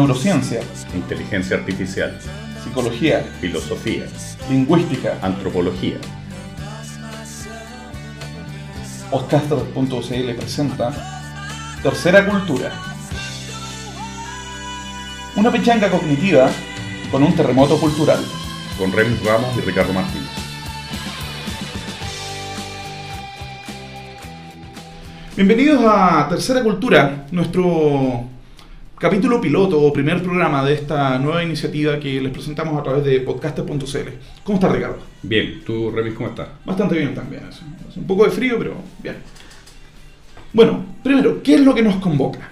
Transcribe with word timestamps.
neurociencia, 0.00 0.62
inteligencia 0.94 1.58
artificial, 1.58 2.18
psicología, 2.64 3.22
filosofía, 3.38 4.06
lingüística, 4.48 5.18
antropología. 5.20 5.96
Podcaster.cl 9.10 10.34
presenta 10.36 10.90
Tercera 11.82 12.24
Cultura. 12.24 12.72
Una 15.36 15.52
pichanga 15.52 15.90
cognitiva 15.90 16.48
con 17.10 17.22
un 17.22 17.36
terremoto 17.36 17.78
cultural. 17.78 18.24
Con 18.78 18.92
Remis 18.92 19.22
Ramos 19.22 19.54
y 19.58 19.60
Ricardo 19.60 19.92
Martínez. 19.92 20.30
Bienvenidos 25.36 25.84
a 25.86 26.26
Tercera 26.30 26.62
Cultura, 26.62 27.26
nuestro 27.32 28.39
capítulo 29.00 29.40
piloto 29.40 29.80
o 29.80 29.90
primer 29.94 30.22
programa 30.22 30.62
de 30.62 30.74
esta 30.74 31.18
nueva 31.18 31.42
iniciativa 31.42 31.98
que 31.98 32.20
les 32.20 32.30
presentamos 32.30 32.78
a 32.78 32.82
través 32.82 33.02
de 33.02 33.20
podcaster.cl. 33.20 34.10
¿Cómo 34.44 34.58
está 34.58 34.68
Ricardo? 34.68 34.98
Bien, 35.22 35.62
¿tú 35.64 35.90
Remis 35.90 36.12
cómo 36.12 36.28
estás? 36.28 36.48
Bastante 36.66 36.98
bien 36.98 37.14
también. 37.14 37.44
Es 37.48 37.96
un 37.96 38.06
poco 38.06 38.24
de 38.24 38.30
frío, 38.30 38.56
pero 38.58 38.74
bien. 39.02 39.16
Bueno, 40.52 40.84
primero, 41.02 41.42
¿qué 41.42 41.54
es 41.54 41.62
lo 41.62 41.74
que 41.74 41.80
nos 41.80 41.96
convoca? 41.96 42.50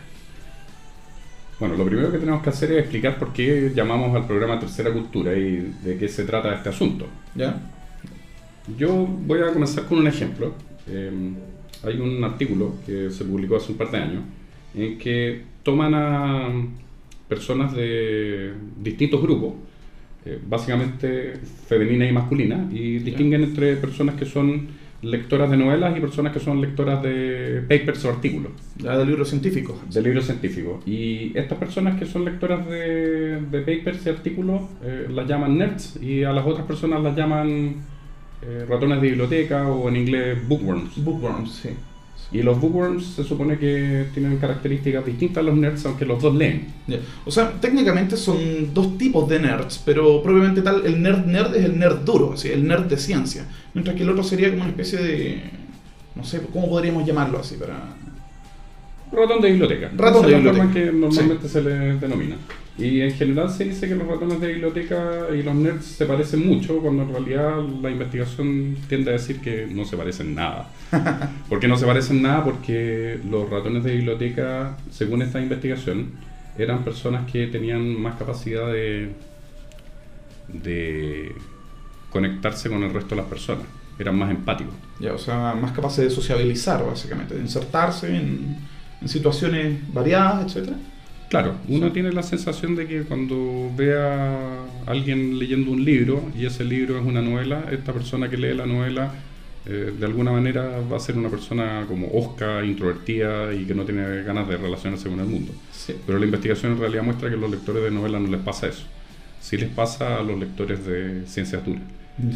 Bueno, 1.61 1.75
lo 1.77 1.85
primero 1.85 2.11
que 2.11 2.17
tenemos 2.17 2.43
que 2.43 2.49
hacer 2.49 2.73
es 2.73 2.79
explicar 2.79 3.19
por 3.19 3.35
qué 3.35 3.71
llamamos 3.75 4.17
al 4.17 4.27
programa 4.27 4.59
Tercera 4.59 4.91
Cultura 4.91 5.37
y 5.37 5.75
de 5.85 5.99
qué 5.99 6.09
se 6.09 6.25
trata 6.25 6.55
este 6.55 6.71
asunto. 6.71 7.05
¿Ya? 7.35 7.61
Yo 8.79 9.07
voy 9.07 9.41
a 9.41 9.53
comenzar 9.53 9.85
con 9.85 9.99
un 9.99 10.07
ejemplo. 10.07 10.55
Eh, 10.87 11.13
hay 11.85 12.01
un 12.01 12.25
artículo 12.25 12.77
que 12.87 13.11
se 13.11 13.25
publicó 13.27 13.57
hace 13.57 13.73
un 13.73 13.77
par 13.77 13.91
de 13.91 13.99
años 13.99 14.23
en 14.83 14.99
que 14.99 15.43
toman 15.63 15.95
a 15.95 16.49
personas 17.29 17.75
de 17.75 18.53
distintos 18.83 19.21
grupos, 19.21 19.55
eh, 20.25 20.39
básicamente 20.47 21.35
femenina 21.67 22.07
y 22.07 22.13
masculina, 22.13 22.69
y 22.73 22.99
distinguen 22.99 23.45
entre 23.45 23.77
personas 23.77 24.15
que 24.17 24.25
son 24.25 24.69
lectoras 25.03 25.49
de 25.51 25.57
novelas 25.57 25.97
y 25.97 26.01
personas 26.01 26.33
que 26.33 26.41
son 26.41 26.61
lectoras 26.61 27.03
de 27.03 27.63
papers 27.69 28.05
o 28.05 28.11
artículos. 28.11 28.53
Ya 28.77 28.97
de 28.97 29.07
libros 29.07 29.29
científicos. 29.29 29.77
De 29.93 30.03
libros 30.03 30.25
científicos. 30.25 30.87
Y 30.87 31.37
estas 31.39 31.59
personas 31.59 31.99
que 31.99 32.07
son 32.07 32.25
lectoras 32.25 32.67
de, 32.69 33.41
de 33.41 33.61
papers 33.61 34.07
y 34.07 34.09
artículos 34.09 34.63
eh, 34.83 35.07
las 35.11 35.29
llaman 35.29 35.57
nerds 35.57 36.03
y 36.03 36.25
a 36.25 36.33
las 36.33 36.45
otras 36.45 36.67
personas 36.67 37.03
las 37.03 37.17
llaman 37.17 37.77
eh, 38.43 38.67
ratones 38.69 39.01
de 39.01 39.09
biblioteca 39.09 39.69
o 39.69 39.89
en 39.89 39.97
inglés 39.97 40.49
bookworms. 40.49 41.03
Bookworms, 41.05 41.53
sí. 41.53 41.71
Y 42.31 42.43
los 42.43 42.61
bookworms 42.61 43.05
se 43.17 43.25
supone 43.25 43.59
que 43.59 44.07
tienen 44.13 44.37
características 44.37 45.07
distintas 45.07 45.39
a 45.39 45.43
los 45.47 45.57
nerds, 45.57 45.87
aunque 45.87 46.05
los 46.05 46.21
dos 46.21 46.35
leen. 46.35 46.67
Ya. 46.87 46.99
O 47.25 47.31
sea, 47.31 47.53
técnicamente 47.53 48.19
son 48.19 48.75
dos 48.75 48.99
tipos 48.99 49.27
de 49.29 49.39
nerds, 49.41 49.81
pero 49.85 50.23
propiamente 50.23 50.61
tal, 50.61 50.85
el 50.85 51.01
nerd 51.03 51.25
nerd 51.25 51.55
es 51.57 51.65
el 51.65 51.79
nerd 51.79 52.01
duro, 52.05 52.35
así, 52.35 52.49
el 52.51 52.67
nerd 52.69 52.85
de 52.85 52.99
ciencia. 52.99 53.47
Mientras 53.73 53.97
que 53.97 54.03
el 54.03 54.11
otro 54.11 54.23
sería 54.23 54.51
como 54.51 54.63
una 54.63 54.71
especie 54.71 54.99
de. 54.99 55.41
No 56.15 56.23
sé, 56.25 56.43
¿cómo 56.53 56.69
podríamos 56.69 57.07
llamarlo 57.07 57.39
así? 57.39 57.57
para 57.57 57.97
Ratón 59.11 59.41
de 59.41 59.51
biblioteca. 59.51 59.91
Ratón 59.97 60.27
Esa 60.27 60.29
de 60.29 60.39
es 60.39 60.45
la 60.45 60.51
forma 60.51 60.65
biblioteca. 60.67 60.93
que 60.93 60.99
normalmente 60.99 61.49
se 61.49 61.63
les 61.63 62.01
denomina. 62.01 62.37
Y 62.79 63.01
en 63.01 63.11
general 63.11 63.51
se 63.51 63.65
dice 63.65 63.89
que 63.89 63.97
los 63.97 64.07
ratones 64.07 64.41
de 64.41 64.53
biblioteca 64.53 65.27
y 65.35 65.43
los 65.43 65.55
nerds 65.55 65.85
se 65.85 66.07
parecen 66.07 66.47
mucho, 66.47 66.79
cuando 66.79 67.03
en 67.03 67.11
realidad 67.11 67.61
la 67.83 67.91
investigación 67.91 68.77
tiende 68.89 69.11
a 69.11 69.15
decir 69.15 69.41
que 69.41 69.67
no 69.67 69.85
se 69.85 69.97
parecen 69.97 70.37
nada. 70.37 70.71
¿Por 71.49 71.59
qué 71.59 71.67
no 71.67 71.77
se 71.77 71.87
parecen 71.87 72.23
nada? 72.23 72.45
Porque 72.45 73.19
los 73.29 73.51
ratones 73.51 73.83
de 73.83 73.97
biblioteca, 73.97 74.77
según 74.93 75.23
esta 75.23 75.41
investigación, 75.41 76.13
eran 76.57 76.85
personas 76.85 77.29
que 77.31 77.49
tenían 77.49 78.01
más 78.01 78.15
capacidad 78.17 78.71
de, 78.73 79.11
de 80.47 81.35
conectarse 82.11 82.69
con 82.69 82.85
el 82.85 82.93
resto 82.93 83.17
de 83.17 83.23
las 83.23 83.31
personas. 83.31 83.65
Eran 83.99 84.17
más 84.17 84.31
empáticos. 84.31 84.75
Ya, 85.01 85.15
o 85.15 85.19
sea, 85.19 85.53
más 85.61 85.73
capaces 85.73 86.05
de 86.05 86.11
sociabilizar, 86.11 86.87
básicamente, 86.87 87.35
de 87.35 87.41
insertarse 87.41 88.15
en, 88.15 88.57
en 89.01 89.09
situaciones 89.09 89.93
variadas, 89.93 90.47
etcétera. 90.47 90.77
Claro, 91.29 91.57
uno 91.69 91.93
tiene 91.93 92.13
la 92.13 92.23
sensación 92.23 92.75
de 92.75 92.87
que 92.87 93.03
cuando 93.03 93.71
ve 93.77 94.01
a 94.01 94.65
alguien 94.87 95.39
leyendo 95.39 95.73
un 95.73 95.85
libro 95.85 96.23
y 96.39 96.47
ese 96.47 96.65
libro 96.65 96.99
es 96.99 97.05
una 97.05 97.21
novela, 97.21 97.67
esta 97.71 97.93
persona 97.93 98.31
que 98.31 98.39
lee 98.39 98.55
la 98.55 98.65
novela 98.65 99.13
eh, 99.67 99.93
de 99.99 100.07
alguna 100.07 100.33
manera 100.33 100.81
va 100.91 100.97
a 100.97 101.01
ser 101.01 101.19
una 101.19 101.29
persona 101.29 101.85
como 101.87 102.09
osca, 102.15 102.65
introvertida 102.65 103.53
y 103.53 103.67
que 103.67 103.75
no 103.75 103.85
tiene 103.85 104.23
ganas 104.23 104.49
de 104.49 104.57
relacionarse 104.57 105.11
con 105.11 105.21
el 105.21 105.27
mundo. 105.27 105.53
Sí. 105.71 105.95
Pero 106.07 106.19
la 106.19 106.25
investigación 106.25 106.73
en 106.73 106.79
realidad 106.79 107.03
muestra 107.03 107.29
que 107.29 107.35
a 107.35 107.39
los 107.39 107.51
lectores 107.51 107.83
de 107.83 107.91
novela 107.91 108.19
no 108.19 108.29
les 108.29 108.41
pasa 108.41 108.69
eso. 108.69 108.85
Sí 109.41 109.59
les 109.59 109.69
pasa 109.69 110.19
a 110.19 110.23
los 110.23 110.39
lectores 110.39 110.87
de 110.87 111.27
ciencias 111.27 111.65
duras. 111.65 111.83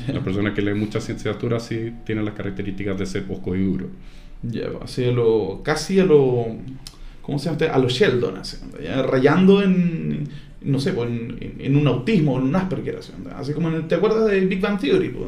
Las 0.06 0.22
personas 0.22 0.52
que 0.52 0.62
leen 0.62 0.78
mucha 0.78 1.00
ciencia 1.00 1.32
dura 1.32 1.58
sí 1.58 1.92
tienen 2.04 2.24
las 2.24 2.34
características 2.34 2.98
de 2.98 3.06
ser 3.06 3.24
osco 3.28 3.56
y 3.56 3.64
duro. 3.64 3.88
Ya, 4.42 4.66
así 4.82 5.04
a 5.04 5.10
lo, 5.10 5.62
casi 5.64 5.98
a 6.00 6.04
lo, 6.04 6.46
¿cómo 7.22 7.38
se 7.38 7.46
llama? 7.46 7.56
este? 7.60 7.68
A 7.70 7.78
lo 7.78 7.88
Sheldon, 7.88 8.36
así, 8.36 8.56
ya, 8.82 9.02
rayando 9.02 9.62
en, 9.62 10.28
no 10.62 10.78
sé, 10.78 10.92
pues, 10.92 11.08
en, 11.10 11.54
en 11.58 11.76
un 11.76 11.86
autismo, 11.86 12.38
en 12.38 12.44
un 12.44 12.56
Asperger, 12.56 12.96
así, 12.96 13.12
así 13.36 13.52
como, 13.52 13.68
en 13.68 13.88
¿te 13.88 13.94
acuerdas 13.94 14.26
de 14.30 14.40
Big 14.46 14.60
Bang 14.60 14.78
Theory? 14.80 15.08
pues? 15.08 15.26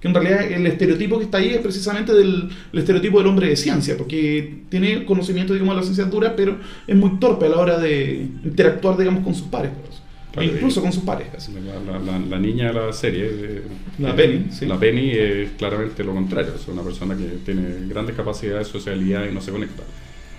que 0.00 0.08
en 0.08 0.14
realidad 0.14 0.42
el 0.52 0.66
estereotipo 0.66 1.16
que 1.18 1.24
está 1.24 1.38
ahí 1.38 1.48
es 1.50 1.58
precisamente 1.60 2.12
del 2.12 2.50
el 2.72 2.78
estereotipo 2.78 3.18
del 3.18 3.28
hombre 3.28 3.48
de 3.48 3.56
ciencia, 3.56 3.96
porque 3.96 4.58
tiene 4.68 5.06
conocimiento, 5.06 5.54
digamos, 5.54 5.74
de 5.74 5.76
las 5.76 5.86
ciencias 5.86 6.10
duras, 6.10 6.34
pero 6.36 6.58
es 6.86 6.94
muy 6.96 7.18
torpe 7.18 7.46
a 7.46 7.48
la 7.48 7.56
hora 7.58 7.78
de 7.78 8.28
interactuar, 8.44 8.98
digamos, 8.98 9.24
con 9.24 9.34
sus 9.34 9.46
pares, 9.48 9.70
pues, 9.82 10.02
Claro, 10.32 10.50
incluso 10.52 10.82
con 10.82 10.92
sus 10.92 11.04
pares. 11.04 11.28
La, 11.48 12.18
la- 12.18 12.38
niña 12.40 12.66
de 12.66 12.72
la 12.74 12.92
serie, 12.92 13.24
eh, 13.30 13.62
La 14.00 14.10
eh, 14.10 14.14
Penny, 14.14 14.46
sí. 14.50 14.66
la 14.66 14.78
Penny 14.78 15.10
es 15.12 15.50
claramente 15.52 16.02
lo 16.04 16.12
contrario, 16.12 16.52
es 16.56 16.66
una 16.68 16.82
persona 16.82 17.16
que 17.16 17.24
tiene 17.44 17.86
grandes 17.88 18.16
capacidades 18.16 18.66
de 18.66 18.72
sociabilidad 18.72 19.24
y 19.30 19.32
no 19.32 19.40
se 19.40 19.52
conecta. 19.52 19.84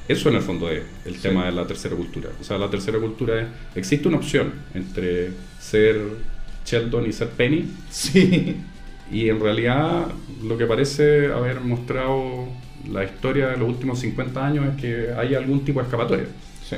Eso 0.08 0.30
en 0.30 0.36
el 0.36 0.42
fondo 0.42 0.70
es 0.70 0.84
el 1.06 1.16
Sí. 1.16 1.22
tema 1.24 1.46
de 1.46 1.52
la 1.52 1.66
tercera 1.66 1.96
cultura. 1.96 2.30
O 2.40 2.44
sea, 2.44 2.58
la 2.58 2.70
tercera 2.70 3.00
cultura 3.00 3.42
es, 3.42 3.48
existe 3.76 4.08
una 4.08 4.18
opción 4.18 4.54
entre 4.74 5.32
ser 5.60 6.00
Sheldon 6.66 7.08
y 7.08 7.12
ser 7.14 7.30
Penny, 7.30 7.66
Sí, 7.90 8.58
y 9.12 9.30
en 9.30 9.40
realidad 9.40 10.08
lo 10.44 10.58
que 10.58 10.66
parece 10.66 11.28
haber 11.32 11.62
mostrado 11.62 12.48
la 12.92 13.04
historia 13.04 13.48
de 13.48 13.58
los 13.58 13.68
últimos 13.70 14.00
50 14.00 14.46
años 14.46 14.66
es 14.76 14.82
que 14.82 15.12
hay 15.18 15.34
algún 15.36 15.64
tipo 15.66 15.80
de 15.80 15.86
escapatoria. 15.86 16.26
sí. 16.64 16.76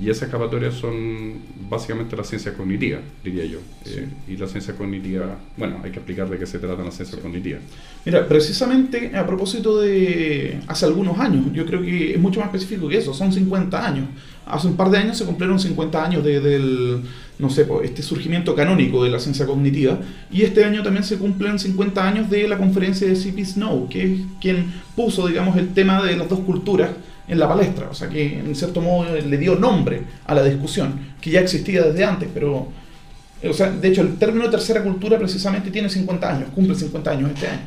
Y 0.00 0.08
esas 0.08 0.24
escapatorias 0.24 0.74
son 0.74 1.34
básicamente 1.68 2.16
la 2.16 2.24
ciencia 2.24 2.54
cognitiva, 2.54 2.98
diría 3.22 3.44
yo. 3.44 3.58
Sí. 3.84 3.92
Eh, 3.98 4.08
y 4.26 4.36
la 4.38 4.46
ciencia 4.46 4.74
cognitiva, 4.74 5.36
bueno, 5.56 5.80
hay 5.84 5.90
que 5.90 5.98
explicar 5.98 6.28
de 6.30 6.38
qué 6.38 6.46
se 6.46 6.58
trata 6.58 6.82
la 6.82 6.90
ciencia 6.90 7.18
cognitiva. 7.20 7.58
Mira, 8.04 8.26
precisamente 8.26 9.14
a 9.14 9.26
propósito 9.26 9.80
de 9.80 10.58
hace 10.66 10.86
algunos 10.86 11.18
años, 11.18 11.44
yo 11.52 11.66
creo 11.66 11.82
que 11.82 12.14
es 12.14 12.18
mucho 12.20 12.40
más 12.40 12.46
específico 12.52 12.88
que 12.88 12.96
eso, 12.98 13.12
son 13.12 13.32
50 13.32 13.86
años. 13.86 14.06
Hace 14.46 14.66
un 14.66 14.76
par 14.76 14.90
de 14.90 14.98
años 14.98 15.18
se 15.18 15.24
cumplieron 15.26 15.60
50 15.60 16.02
años 16.04 16.24
de- 16.24 16.40
del, 16.40 17.02
no 17.38 17.50
sé, 17.50 17.66
este 17.84 18.02
surgimiento 18.02 18.54
canónico 18.54 19.04
de 19.04 19.10
la 19.10 19.20
ciencia 19.20 19.44
cognitiva, 19.46 20.00
y 20.32 20.42
este 20.42 20.64
año 20.64 20.82
también 20.82 21.04
se 21.04 21.18
cumplen 21.18 21.58
50 21.58 22.08
años 22.08 22.30
de 22.30 22.48
la 22.48 22.56
conferencia 22.56 23.06
de 23.06 23.14
C.P. 23.14 23.44
Snow, 23.44 23.88
que 23.90 24.02
es 24.14 24.20
quien 24.40 24.72
puso, 24.96 25.28
digamos, 25.28 25.56
el 25.58 25.68
tema 25.74 26.02
de 26.02 26.16
las 26.16 26.28
dos 26.30 26.40
culturas 26.40 26.90
en 27.28 27.38
la 27.38 27.48
palestra, 27.48 27.88
o 27.90 27.94
sea, 27.94 28.08
que 28.08 28.38
en 28.40 28.54
cierto 28.54 28.80
modo 28.80 29.14
le 29.14 29.38
dio 29.38 29.54
nombre 29.56 30.02
a 30.26 30.34
la 30.34 30.42
discusión, 30.44 30.94
que 31.20 31.30
ya 31.30 31.40
existía 31.40 31.82
desde 31.82 32.04
antes, 32.04 32.28
pero... 32.32 32.68
O 33.44 33.52
sea, 33.52 33.70
de 33.72 33.88
hecho, 33.88 34.02
el 34.02 34.16
término 34.18 34.48
tercera 34.48 34.82
cultura 34.84 35.18
precisamente 35.18 35.70
tiene 35.72 35.88
50 35.88 36.30
años, 36.36 36.48
cumple 36.54 36.76
50 36.76 37.10
años 37.10 37.30
este 37.34 37.48
año. 37.48 37.60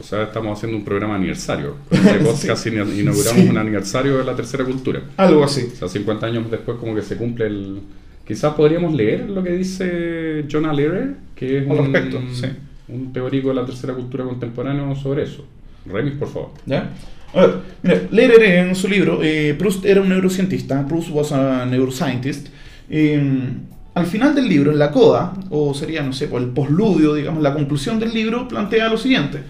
O 0.00 0.02
sea, 0.02 0.24
estamos 0.24 0.56
haciendo 0.58 0.78
un 0.78 0.84
programa 0.84 1.14
aniversario. 1.14 1.76
Con 1.88 1.98
este 2.06 2.18
podcast 2.24 2.66
ina- 2.66 2.82
inauguramos 2.84 3.42
Sí. 3.42 3.48
un 3.48 3.58
aniversario 3.58 4.18
de 4.18 4.24
la 4.24 4.34
tercera 4.34 4.64
cultura. 4.64 5.02
Algo 5.16 5.44
así. 5.44 5.68
O 5.72 5.76
sea, 5.76 5.88
50 5.88 6.26
años 6.26 6.50
después 6.50 6.76
como 6.78 6.94
que 6.96 7.02
se 7.02 7.16
cumple 7.16 7.46
el... 7.46 7.80
Quizás 8.26 8.54
podríamos 8.54 8.92
leer 8.94 9.28
lo 9.30 9.42
que 9.44 9.50
dice 9.52 10.44
Jonah 10.50 10.72
Lehrer, 10.72 11.14
que 11.36 11.58
es 11.58 11.70
Al 11.70 11.78
un, 11.80 11.92
respecto, 11.92 12.20
sí. 12.32 12.46
un 12.88 13.12
teórico 13.12 13.48
de 13.50 13.54
la 13.54 13.66
tercera 13.66 13.92
cultura 13.94 14.24
contemporánea 14.24 14.92
sobre 14.96 15.22
eso. 15.24 15.44
Remis, 15.86 16.14
por 16.14 16.28
favor. 16.28 16.50
¿Ya? 16.66 16.90
A 17.32 17.40
ver, 17.40 17.60
mira, 17.82 18.02
Lehrer 18.10 18.42
en 18.42 18.74
su 18.74 18.88
libro, 18.88 19.20
eh, 19.22 19.54
Proust 19.58 19.84
era 19.84 20.00
un 20.00 20.08
neurocientista, 20.08 20.86
Proust 20.86 21.10
was 21.10 21.32
a 21.32 21.64
neuroscientist. 21.66 22.48
eh, 22.88 23.52
al 23.94 24.06
final 24.06 24.34
del 24.34 24.48
libro, 24.48 24.70
en 24.70 24.78
la 24.78 24.92
coda, 24.92 25.34
o 25.50 25.74
sería, 25.74 26.02
no 26.02 26.12
sé, 26.12 26.28
el 26.32 26.46
posludio, 26.50 27.14
digamos, 27.14 27.42
la 27.42 27.52
conclusión 27.52 27.98
del 27.98 28.14
libro, 28.14 28.46
plantea 28.46 28.88
lo 28.88 28.96
siguiente. 28.96 29.42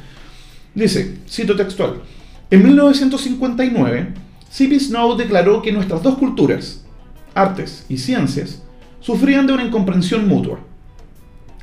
Dice, 0.75 1.19
cito 1.29 1.55
textual, 1.57 1.97
en 2.51 2.65
1959, 2.65 4.09
C.P. 4.49 4.81
Snow 4.81 5.17
declaró 5.17 5.63
que 5.63 5.73
nuestras 5.73 6.03
dos 6.03 6.17
culturas, 6.17 6.85
artes 7.35 7.85
y 7.89 7.99
ciencias, 7.99 8.63
sufrían 9.01 9.47
de 9.47 9.53
una 9.53 9.65
incomprensión 9.65 10.27
mutua. 10.27 10.61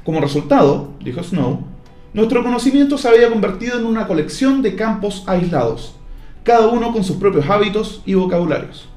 Como 0.04 0.22
resultado, 0.22 0.94
dijo 1.04 1.24
Snow, 1.24 1.66
nuestro 2.14 2.44
conocimiento 2.44 2.98
se 2.98 3.08
había 3.08 3.30
convertido 3.30 3.78
en 3.78 3.86
una 3.86 4.08
colección 4.08 4.62
de 4.62 4.76
campos 4.76 5.24
aislados, 5.28 5.96
cada 6.44 6.68
uno 6.68 6.94
con 6.94 7.04
sus 7.04 7.18
propios 7.18 7.50
hábitos 7.50 8.02
y 8.06 8.14
vocabularios. 8.14 8.88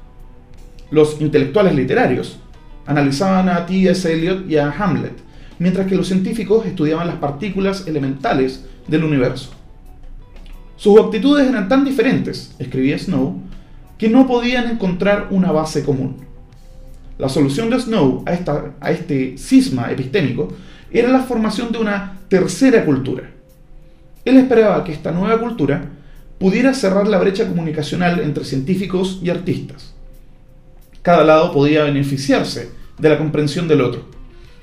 Los 0.89 1.19
intelectuales 1.21 1.75
literarios, 1.75 2.37
analizaban 2.85 3.49
a 3.49 3.65
T.S. 3.65 4.11
Eliot 4.11 4.49
y 4.49 4.57
a 4.57 4.71
Hamlet, 4.71 5.13
mientras 5.59 5.87
que 5.87 5.95
los 5.95 6.07
científicos 6.07 6.65
estudiaban 6.65 7.07
las 7.07 7.17
partículas 7.17 7.87
elementales 7.87 8.65
del 8.87 9.03
universo. 9.03 9.51
Sus 10.75 10.99
aptitudes 10.99 11.47
eran 11.47 11.69
tan 11.69 11.85
diferentes, 11.85 12.55
escribía 12.57 12.97
Snow, 12.97 13.39
que 13.97 14.09
no 14.09 14.25
podían 14.25 14.69
encontrar 14.69 15.27
una 15.29 15.51
base 15.51 15.83
común. 15.83 16.17
La 17.19 17.29
solución 17.29 17.69
de 17.69 17.79
Snow 17.79 18.23
a, 18.25 18.33
esta, 18.33 18.73
a 18.79 18.91
este 18.91 19.37
cisma 19.37 19.91
epistémico 19.91 20.53
era 20.91 21.09
la 21.09 21.21
formación 21.21 21.71
de 21.71 21.79
una 21.79 22.19
tercera 22.27 22.85
cultura. 22.85 23.29
Él 24.25 24.37
esperaba 24.37 24.83
que 24.83 24.91
esta 24.91 25.11
nueva 25.11 25.39
cultura 25.39 25.89
pudiera 26.39 26.73
cerrar 26.73 27.07
la 27.07 27.19
brecha 27.19 27.47
comunicacional 27.47 28.19
entre 28.19 28.45
científicos 28.45 29.19
y 29.23 29.29
artistas. 29.29 29.93
Cada 31.01 31.23
lado 31.23 31.51
podía 31.51 31.83
beneficiarse 31.83 32.71
de 32.97 33.09
la 33.09 33.17
comprensión 33.17 33.67
del 33.67 33.81
otro. 33.81 34.05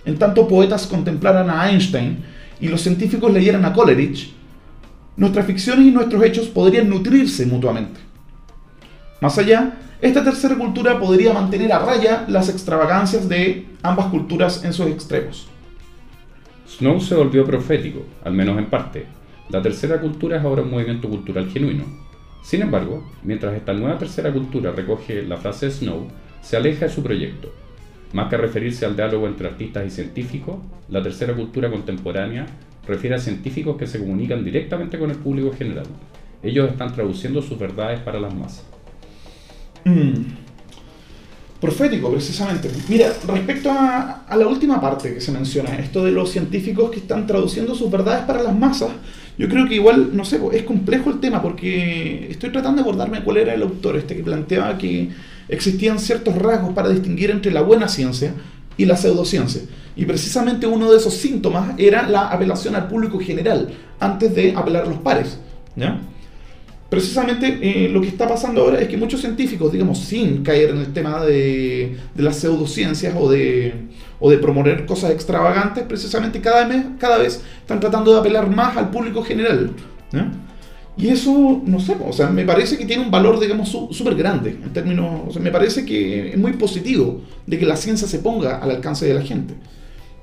En 0.05 0.19
tanto 0.19 0.47
poetas 0.47 0.87
contemplaran 0.87 1.51
a 1.51 1.71
Einstein 1.71 2.19
y 2.61 2.69
los 2.69 2.81
científicos 2.81 3.33
leyeran 3.33 3.65
a 3.65 3.73
Coleridge, 3.73 4.33
nuestras 5.17 5.47
ficciones 5.47 5.87
y 5.87 5.91
nuestros 5.91 6.23
hechos 6.23 6.47
podrían 6.47 6.89
nutrirse 6.89 7.45
mutuamente. 7.45 8.01
Más 9.21 9.37
allá, 9.37 9.73
esta 10.01 10.23
tercera 10.23 10.57
cultura 10.57 11.01
podría 11.01 11.33
mantener 11.33 11.73
a 11.73 11.81
raya 11.81 12.25
las 12.29 12.49
extravagancias 12.49 13.29
de 13.29 13.67
ambas 13.83 14.07
culturas 14.07 14.65
en 14.65 14.73
sus 14.73 14.87
extremos. 14.87 15.49
Snow 16.69 17.01
se 17.01 17.15
volvió 17.15 17.45
profético, 17.47 18.05
al 18.23 18.35
menos 18.35 18.59
en 18.59 18.67
parte, 18.67 19.07
la 19.49 19.63
tercera 19.63 19.99
cultura 19.99 20.37
es 20.37 20.45
ahora 20.45 20.63
un 20.63 20.71
movimiento 20.71 21.09
cultural 21.09 21.49
genuino. 21.49 21.85
Sin 22.43 22.61
embargo, 22.61 23.11
mientras 23.23 23.55
esta 23.55 23.73
nueva 23.73 23.97
tercera 23.97 24.31
cultura 24.31 24.73
recoge 24.73 25.23
la 25.23 25.39
frase 25.39 25.71
Snow, 25.71 26.09
se 26.43 26.59
aleja 26.59 26.85
de 26.87 26.93
su 26.93 27.03
proyecto. 27.03 27.51
Más 28.13 28.29
que 28.29 28.37
referirse 28.37 28.85
al 28.85 28.97
diálogo 28.97 29.27
entre 29.27 29.49
artistas 29.49 29.87
y 29.87 29.91
científicos, 29.91 30.59
la 30.91 31.03
tercera 31.03 31.35
cultura 31.35 31.71
contemporánea 31.71 32.47
refiere 32.87 33.17
a 33.17 33.19
científicos 33.19 33.79
que 33.79 33.87
se 33.87 33.99
comunican 33.99 34.45
directamente 34.45 34.99
con 34.99 35.11
el 35.11 35.17
público 35.17 35.53
general. 35.53 35.87
Ellos 36.43 36.71
están 36.71 36.93
traduciendo 36.93 37.41
sus 37.41 37.59
verdades 37.59 38.01
para 38.01 38.21
las 38.21 38.35
masas. 38.35 38.67
Mm 39.85 40.48
profético, 41.61 42.11
precisamente. 42.11 42.71
Mira, 42.89 43.13
respecto 43.27 43.71
a, 43.71 44.25
la 44.37 44.47
última 44.47 44.81
parte 44.81 45.15
que 45.15 45.21
se 45.21 45.33
menciona, 45.33 45.77
esto 45.79 46.05
de 46.05 46.13
los 46.13 46.31
científicos 46.31 46.91
que 46.91 46.99
están 46.99 47.27
traduciendo 47.27 47.75
sus 47.75 47.91
verdades 47.91 48.25
para 48.25 48.43
las 48.43 48.57
masas, 48.57 48.91
yo 49.37 49.49
creo 49.49 49.69
que 49.69 49.77
igual, 49.77 50.17
no 50.17 50.25
sé, 50.25 50.41
es 50.53 50.63
complejo 50.63 51.11
el 51.11 51.21
tema 51.21 51.41
porque 51.43 52.29
estoy 52.31 52.51
tratando 52.51 52.83
de 52.83 52.89
acordarme 52.89 53.23
cuál 53.23 53.39
era 53.39 53.55
el 53.55 53.63
autor 53.63 53.97
este 53.97 54.17
que 54.17 54.23
planteaba 54.23 54.77
que 54.79 55.11
existían 55.49 55.99
ciertos 55.99 56.35
rasgos 56.35 56.75
para 56.75 56.89
distinguir 56.89 57.31
entre 57.31 57.53
la 57.53 57.63
buena 57.63 57.89
ciencia 57.89 58.35
y 58.77 58.85
la 58.85 58.97
pseudociencia. 58.97 59.63
Y 59.97 60.05
precisamente 60.05 60.67
uno 60.67 60.91
de 60.91 60.97
esos 60.97 61.15
síntomas 61.15 61.75
era 61.79 62.09
la 62.09 62.29
apelación 62.29 62.77
al 62.77 62.89
público 62.89 63.19
general 63.19 63.69
antes 63.99 64.35
de 64.35 64.55
apelar 64.57 64.85
a 64.85 64.89
los 64.89 64.99
pares. 64.99 65.39
¿ya? 65.77 66.01
Precisamente 66.89 67.59
eh, 67.61 67.89
lo 67.89 68.01
que 68.01 68.09
está 68.09 68.27
pasando 68.27 68.63
ahora 68.63 68.81
es 68.81 68.89
que 68.89 68.97
muchos 68.97 69.21
científicos, 69.21 69.73
digamos, 69.73 69.99
sin 69.99 70.43
caer 70.43 70.71
en 70.71 70.79
el 70.79 70.93
tema 70.93 71.25
de, 71.25 71.97
las 72.17 72.37
pseudociencias 72.37 73.15
o 73.19 73.31
de, 73.31 73.89
promover 74.41 74.87
cosas 74.87 75.11
extravagantes, 75.11 75.85
precisamente 75.85 76.41
cada 76.41 76.67
vez, 77.19 77.43
están 77.61 77.81
tratando 77.81 78.13
de 78.13 78.21
apelar 78.21 78.49
más 78.49 78.77
al 78.77 78.91
público 78.91 79.23
general. 79.23 79.73
Y 80.97 81.09
eso, 81.11 81.63
no 81.65 81.79
sé, 81.79 81.97
o 82.05 82.13
sea, 82.13 82.29
me 82.29 82.45
parece 82.45 82.77
que 82.77 82.85
tiene 82.85 83.05
un 83.05 83.11
valor, 83.11 83.39
digamos, 83.39 83.69
súper 83.69 84.17
grande 84.17 84.51
en 84.51 84.73
términos, 84.73 85.21
o 85.29 85.33
sea, 85.33 85.41
me 85.41 85.53
parece 85.53 85.85
que 85.85 86.31
es 86.31 86.37
muy 86.37 86.55
positivo 86.55 87.21
de 87.47 87.57
que 87.57 87.67
la 87.67 87.77
ciencia 87.77 88.09
se 88.09 88.19
ponga 88.19 88.59
al 88.59 88.71
alcance 88.71 89.07
de 89.07 89.15
la 89.15 89.23
gente. 89.23 89.55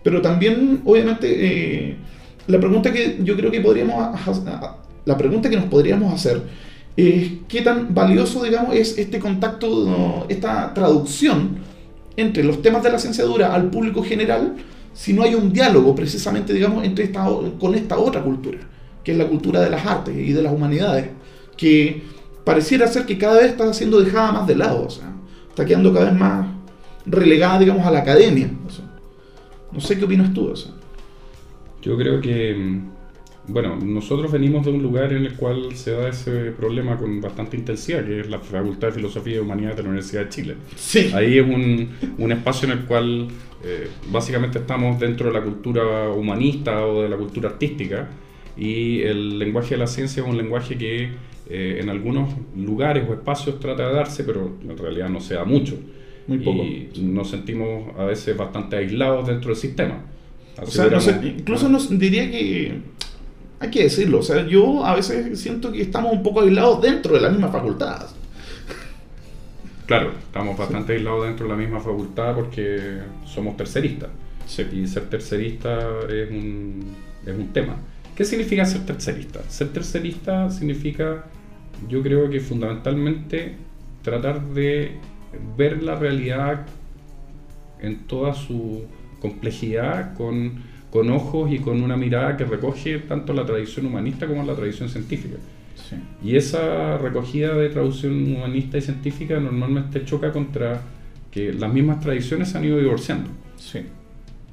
Pero 0.04 0.22
también, 0.22 0.82
obviamente, 0.84 1.28
eh, 1.30 1.96
la 2.48 2.60
pregunta 2.60 2.92
que 2.92 3.20
yo 3.24 3.38
creo 3.38 3.52
que 3.52 3.62
podríamos 3.62 4.16
la 5.06 5.18
pregunta 5.18 5.50
que 5.50 5.56
nos 5.56 5.66
podríamos 5.66 6.14
hacer 6.14 6.42
es 6.98 7.32
qué 7.48 7.62
tan 7.62 7.94
valioso, 7.94 8.44
digamos, 8.44 8.76
es 8.76 8.98
este 8.98 9.20
contacto, 9.20 10.26
esta 10.30 10.74
traducción 10.74 11.58
entre 12.18 12.44
los 12.44 12.62
temas 12.62 12.84
de 12.84 12.92
la 12.92 13.00
ciencia 13.00 13.24
dura 13.26 13.54
al 13.54 13.70
público 13.70 14.04
general 14.04 14.56
si 14.94 15.12
no 15.12 15.24
hay 15.24 15.36
un 15.36 15.52
diálogo 15.52 15.94
precisamente, 15.94 16.54
digamos, 16.54 16.84
entre 16.86 17.04
esta, 17.04 17.28
con 17.60 17.76
esta 17.76 17.98
otra 17.98 18.24
cultura, 18.24 18.60
que 19.04 19.12
es 19.12 19.18
la 19.18 19.28
cultura 19.28 19.60
de 19.60 19.70
las 19.70 19.86
artes 19.86 20.16
y 20.16 20.32
de 20.32 20.42
las 20.42 20.54
humanidades, 20.54 21.10
que 21.58 22.02
pareciera 22.46 22.88
ser 22.88 23.06
que 23.06 23.18
cada 23.18 23.36
vez 23.36 23.52
está 23.52 23.72
siendo 23.74 24.00
dejada 24.00 24.32
más 24.32 24.48
de 24.48 24.56
lado, 24.56 24.86
o 24.86 24.90
sea, 24.90 25.12
está 25.50 25.66
quedando 25.66 25.94
cada 25.94 26.06
vez 26.06 26.18
más 26.18 26.48
relegada, 27.06 27.60
digamos, 27.60 27.86
a 27.86 27.92
la 27.92 28.00
academia. 28.00 28.50
no 29.72 29.80
sé 29.82 29.98
qué 29.98 30.06
opinas 30.06 30.34
tú. 30.34 30.54
Yo 31.82 31.98
creo 31.98 32.22
que 32.22 32.80
bueno, 33.48 33.76
nosotros 33.76 34.32
venimos 34.32 34.66
de 34.66 34.72
un 34.72 34.82
lugar 34.82 35.14
en 35.14 35.26
el 35.26 35.36
cual 35.36 35.76
se 35.76 35.92
da 35.92 36.10
ese 36.10 36.52
problema 36.52 36.98
con 36.98 37.22
bastante 37.22 37.58
intensidad, 37.58 38.04
que 38.04 38.22
es 38.22 38.30
la 38.30 38.40
Facultad 38.40 38.88
de 38.88 38.94
Filosofía 38.94 39.36
y 39.36 39.40
Humanidades 39.40 39.78
de 39.78 39.84
la 39.84 39.90
Universidad 39.90 40.24
de 40.24 40.30
Chile. 40.30 40.56
Sí. 40.76 41.12
Ahí 41.14 41.38
es 41.38 41.46
un, 41.46 41.90
un 42.18 42.32
espacio 42.32 42.72
en 42.72 42.80
el 42.80 42.86
cual 42.86 43.28
eh, 43.64 43.90
básicamente 44.12 44.60
estamos 44.60 45.00
dentro 45.00 45.28
de 45.28 45.34
la 45.34 45.42
cultura 45.44 46.10
humanista 46.10 46.86
o 46.86 47.04
de 47.04 47.10
la 47.10 47.18
cultura 47.18 47.50
artística 47.50 48.08
y 48.58 49.02
el 49.02 49.40
lenguaje 49.40 49.72
de 49.72 49.78
la 49.78 49.88
ciencia 49.88 50.24
es 50.24 50.30
un 50.30 50.38
lenguaje 50.38 50.78
que 50.78 51.10
eh, 51.50 51.80
en 51.82 51.90
algunos 51.90 52.34
lugares 52.56 53.08
o 53.10 53.14
espacios 53.14 53.60
trata 53.60 53.88
de 53.88 53.96
darse, 53.96 54.24
pero 54.24 54.58
en 54.62 54.78
realidad 54.78 55.10
no 55.10 55.20
se 55.20 55.36
da 55.36 55.46
mucho. 55.46 55.78
Muy 56.28 56.40
poco. 56.40 56.64
Y 56.64 56.90
nos 57.02 57.30
sentimos 57.30 57.96
a 57.98 58.06
veces 58.06 58.36
bastante 58.36 58.78
aislados 58.78 59.28
dentro 59.28 59.50
del 59.50 59.58
sistema. 59.58 60.06
o 60.60 60.66
sea, 60.66 60.88
no 60.88 61.02
sé, 61.02 61.20
incluso 61.38 61.70
nos 61.70 61.90
diría 61.98 62.30
que 62.32 62.82
hay 63.60 63.70
que 63.70 63.84
decirlo, 63.84 64.20
o 64.20 64.24
sea, 64.24 64.46
yo 64.46 64.86
a 64.86 64.96
veces 64.96 65.40
siento 65.40 65.72
que 65.72 65.82
estamos 65.82 66.14
un 66.14 66.24
poco 66.24 66.42
aislados 66.42 66.82
dentro 66.82 67.14
de 67.16 67.22
la 67.22 67.30
misma 67.30 67.50
facultad. 67.50 68.08
Claro, 69.86 70.14
estamos 70.18 70.58
bastante 70.58 70.94
aislados 70.94 71.26
dentro 71.26 71.46
de 71.46 71.52
la 71.52 71.58
misma 71.58 71.80
facultad 71.80 72.36
porque 72.36 73.00
somos 73.26 73.56
terceristas. 73.56 74.10
Y 74.72 74.88
ser 74.88 75.10
tercerista 75.10 75.80
es 76.10 76.30
un, 76.30 76.84
es 77.26 77.36
un 77.36 77.48
tema. 77.54 77.78
¿Qué 78.16 78.26
significa 78.26 78.66
ser 78.66 78.86
tercerista? 78.86 79.42
Ser 79.50 79.70
tercerista 79.70 80.50
significa, 80.50 81.26
yo 81.90 82.02
creo 82.02 82.30
que 82.30 82.40
fundamentalmente 82.40 83.56
tratar 84.02 84.42
de 84.54 84.98
ver 85.58 85.84
la 85.84 85.96
realidad 85.96 86.66
en 87.80 88.06
toda 88.08 88.34
su 88.34 88.86
complejidad 89.20 90.14
con 90.16 90.64
con 90.96 91.10
ojos 91.10 91.52
y 91.52 91.60
con 91.60 91.84
una 91.84 91.98
mirada 91.98 92.38
que 92.38 92.46
recoge 92.46 93.00
tanto 93.00 93.34
la 93.34 93.46
tradición 93.46 93.86
humanista 93.86 94.28
como 94.28 94.44
la 94.44 94.56
tradición 94.56 94.88
científica. 94.88 95.36
Y 96.24 96.38
esa 96.38 96.98
recogida 96.98 97.54
de 97.54 97.68
traducción 97.68 98.14
humanista 98.34 98.78
y 98.78 98.82
científica 98.82 99.38
normalmente 99.42 100.06
choca 100.06 100.32
contra 100.32 100.82
que 101.30 101.52
las 101.52 101.72
mismas 101.72 102.00
tradiciones 102.00 102.48
se 102.48 102.58
han 102.58 102.64
ido 102.64 102.80
divorciando. 102.80 103.30
Sí. 103.58 103.80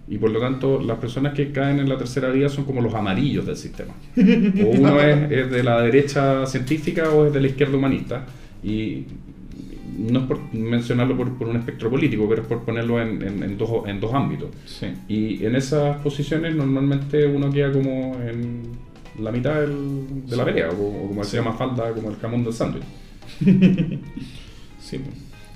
Y 0.09 0.19
por 0.19 0.31
lo 0.33 0.41
tanto, 0.41 0.83
las 0.83 0.99
personas 0.99 1.33
que 1.33 1.53
caen 1.53 1.79
en 1.79 1.89
la 1.89 1.97
tercera 1.97 2.29
vía 2.31 2.49
son 2.49 2.65
como 2.65 2.81
los 2.81 2.93
amarillos 2.93 3.47
del 3.47 3.57
sistema. 3.57 3.95
O 4.17 4.69
uno 4.69 5.01
es, 5.01 5.31
es 5.31 5.49
de 5.49 5.63
la 5.63 5.81
derecha 5.81 6.45
científica 6.47 7.09
o 7.11 7.27
es 7.27 7.33
de 7.33 7.41
la 7.41 7.47
izquierda 7.47 7.77
humanista. 7.77 8.27
Y 8.65 9.05
no 10.11 10.21
es 10.21 10.27
por 10.27 10.55
mencionarlo 10.55 11.17
por, 11.17 11.49
un 11.49 11.57
espectro 11.57 11.91
político, 11.91 12.27
pero 12.29 12.43
es 12.43 12.49
por 12.49 12.63
ponerlo 12.63 13.01
en, 13.01 13.57
dos, 13.57 13.71
en 13.87 14.01
dos 14.01 14.13
ámbitos. 14.13 14.51
Y 15.09 15.45
en 15.45 15.57
esas 15.57 15.99
posiciones 15.99 16.55
normalmente 16.55 17.27
uno 17.27 17.51
queda 17.51 17.73
como 17.73 18.17
en 18.21 18.63
la 19.19 19.31
mitad 19.31 19.61
de 19.61 20.37
la 20.37 20.45
pelea, 20.45 20.71
o, 20.71 21.09
como 21.09 21.25
se 21.25 21.37
llama 21.37 21.53
falda, 21.53 21.93
como 21.93 22.11
el 22.11 22.17
jamón 22.17 22.45
del 22.45 22.53
sándwich. 22.53 22.85
sí. 24.81 25.01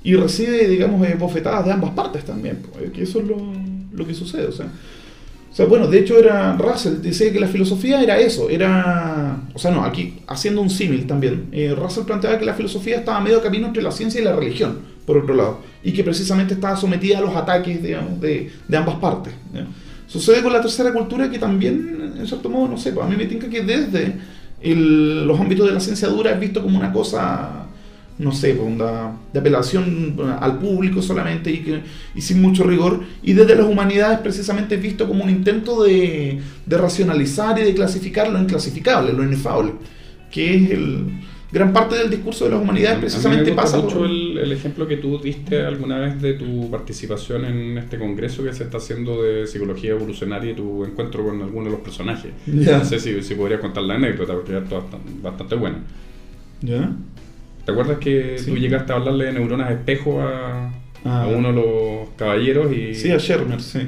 Y 0.04 0.14
recibe, 0.14 0.68
digamos, 0.68 1.06
eh, 1.06 1.16
bofetadas 1.18 1.64
de 1.64 1.72
ambas 1.72 1.90
partes 1.90 2.24
también, 2.24 2.62
que 2.94 3.02
eso 3.02 3.20
es 3.20 3.26
lo, 3.26 3.36
lo 3.92 4.06
que 4.06 4.14
sucede. 4.14 4.46
O 4.46 4.52
sea, 4.52 4.70
o 5.56 5.58
sea, 5.58 5.64
bueno, 5.64 5.86
de 5.86 6.00
hecho 6.00 6.18
era 6.18 6.54
Russell, 6.58 7.00
decía 7.00 7.32
que 7.32 7.40
la 7.40 7.48
filosofía 7.48 8.02
era 8.02 8.18
eso, 8.18 8.50
era, 8.50 9.40
o 9.54 9.58
sea, 9.58 9.70
no, 9.70 9.84
aquí 9.84 10.18
haciendo 10.26 10.60
un 10.60 10.68
símil 10.68 11.06
también, 11.06 11.46
eh, 11.50 11.74
Russell 11.74 12.04
planteaba 12.04 12.38
que 12.38 12.44
la 12.44 12.52
filosofía 12.52 12.98
estaba 12.98 13.16
a 13.16 13.20
medio 13.22 13.40
camino 13.40 13.66
entre 13.66 13.82
la 13.82 13.90
ciencia 13.90 14.20
y 14.20 14.24
la 14.24 14.36
religión, 14.36 14.80
por 15.06 15.16
otro 15.16 15.34
lado, 15.34 15.60
y 15.82 15.92
que 15.92 16.04
precisamente 16.04 16.52
estaba 16.52 16.76
sometida 16.76 17.16
a 17.16 17.20
los 17.22 17.34
ataques, 17.34 17.82
digamos, 17.82 18.20
de, 18.20 18.52
de 18.68 18.76
ambas 18.76 18.96
partes. 18.96 19.32
Sucede 20.06 20.42
con 20.42 20.52
la 20.52 20.60
tercera 20.60 20.92
cultura 20.92 21.30
que 21.30 21.38
también, 21.38 22.12
en 22.18 22.26
cierto 22.26 22.50
modo, 22.50 22.68
no 22.68 22.76
sé, 22.76 22.92
pues 22.92 23.06
a 23.06 23.08
mí 23.08 23.16
me 23.16 23.24
tinca 23.24 23.48
que 23.48 23.62
desde 23.62 24.14
los 24.62 25.40
ámbitos 25.40 25.68
de 25.68 25.72
la 25.72 25.80
ciencia 25.80 26.08
dura 26.08 26.32
es 26.32 26.38
visto 26.38 26.62
como 26.62 26.78
una 26.78 26.92
cosa 26.92 27.65
no 28.18 28.32
sé, 28.32 28.54
pues, 28.54 28.78
de 29.32 29.38
apelación 29.38 30.16
al 30.40 30.58
público 30.58 31.02
solamente 31.02 31.50
y, 31.50 31.58
que, 31.58 31.80
y 32.14 32.20
sin 32.20 32.40
mucho 32.40 32.64
rigor, 32.64 33.00
y 33.22 33.34
desde 33.34 33.54
las 33.56 33.66
humanidades 33.66 34.20
precisamente 34.20 34.76
visto 34.76 35.06
como 35.06 35.24
un 35.24 35.30
intento 35.30 35.82
de, 35.84 36.40
racionalizar 36.66 37.58
y 37.58 37.62
de 37.62 37.74
clasificar 37.74 38.30
lo 38.30 38.40
inclasificable, 38.40 39.12
lo 39.12 39.22
inefable, 39.22 39.72
que 40.30 40.56
es 40.56 40.70
el, 40.70 41.04
gran 41.52 41.72
parte 41.72 41.96
del 41.96 42.10
discurso 42.10 42.46
de 42.46 42.52
las 42.52 42.60
humanidades 42.60 42.98
precisamente 42.98 43.52
pasa 43.52 43.78
mucho 43.78 44.04
el, 44.04 44.36
el, 44.38 44.52
ejemplo 44.52 44.86
que 44.88 44.96
tú 44.96 45.18
diste 45.18 45.64
alguna 45.64 45.98
vez 45.98 46.20
de 46.20 46.34
tu 46.34 46.70
participación 46.70 47.44
en 47.44 47.78
este 47.78 47.98
congreso 47.98 48.42
que 48.42 48.52
se 48.52 48.64
está 48.64 48.78
haciendo 48.78 49.22
de 49.22 49.46
psicología 49.46 49.92
evolucionaria 49.92 50.52
y 50.52 50.54
tu 50.54 50.84
encuentro 50.84 51.24
con 51.24 51.40
alguno 51.40 51.66
de 51.66 51.70
los 51.70 51.80
personajes. 51.80 52.32
No 52.46 52.84
sé 52.84 52.98
si, 52.98 53.22
si 53.22 53.34
podrías 53.34 53.60
contar 53.60 53.84
la 53.84 53.94
anécdota 53.94 54.32
porque 54.32 54.56
es 54.56 55.22
bastante 55.22 55.54
buena. 55.54 55.78
¿Ya? 56.62 56.90
¿Te 57.66 57.72
acuerdas 57.72 57.98
que 57.98 58.36
tú 58.44 58.56
llegaste 58.56 58.92
a 58.92 58.96
hablarle 58.96 59.24
de 59.24 59.32
neuronas 59.32 59.72
espejo 59.72 60.22
a, 60.22 60.68
a 60.68 60.70
ah. 61.04 61.26
uno 61.26 61.48
de 61.48 61.54
los 61.54 62.08
caballeros? 62.16 62.72
y 62.72 62.94
Sí, 62.94 63.10
a 63.10 63.18
Shermer, 63.18 63.60
sí. 63.60 63.80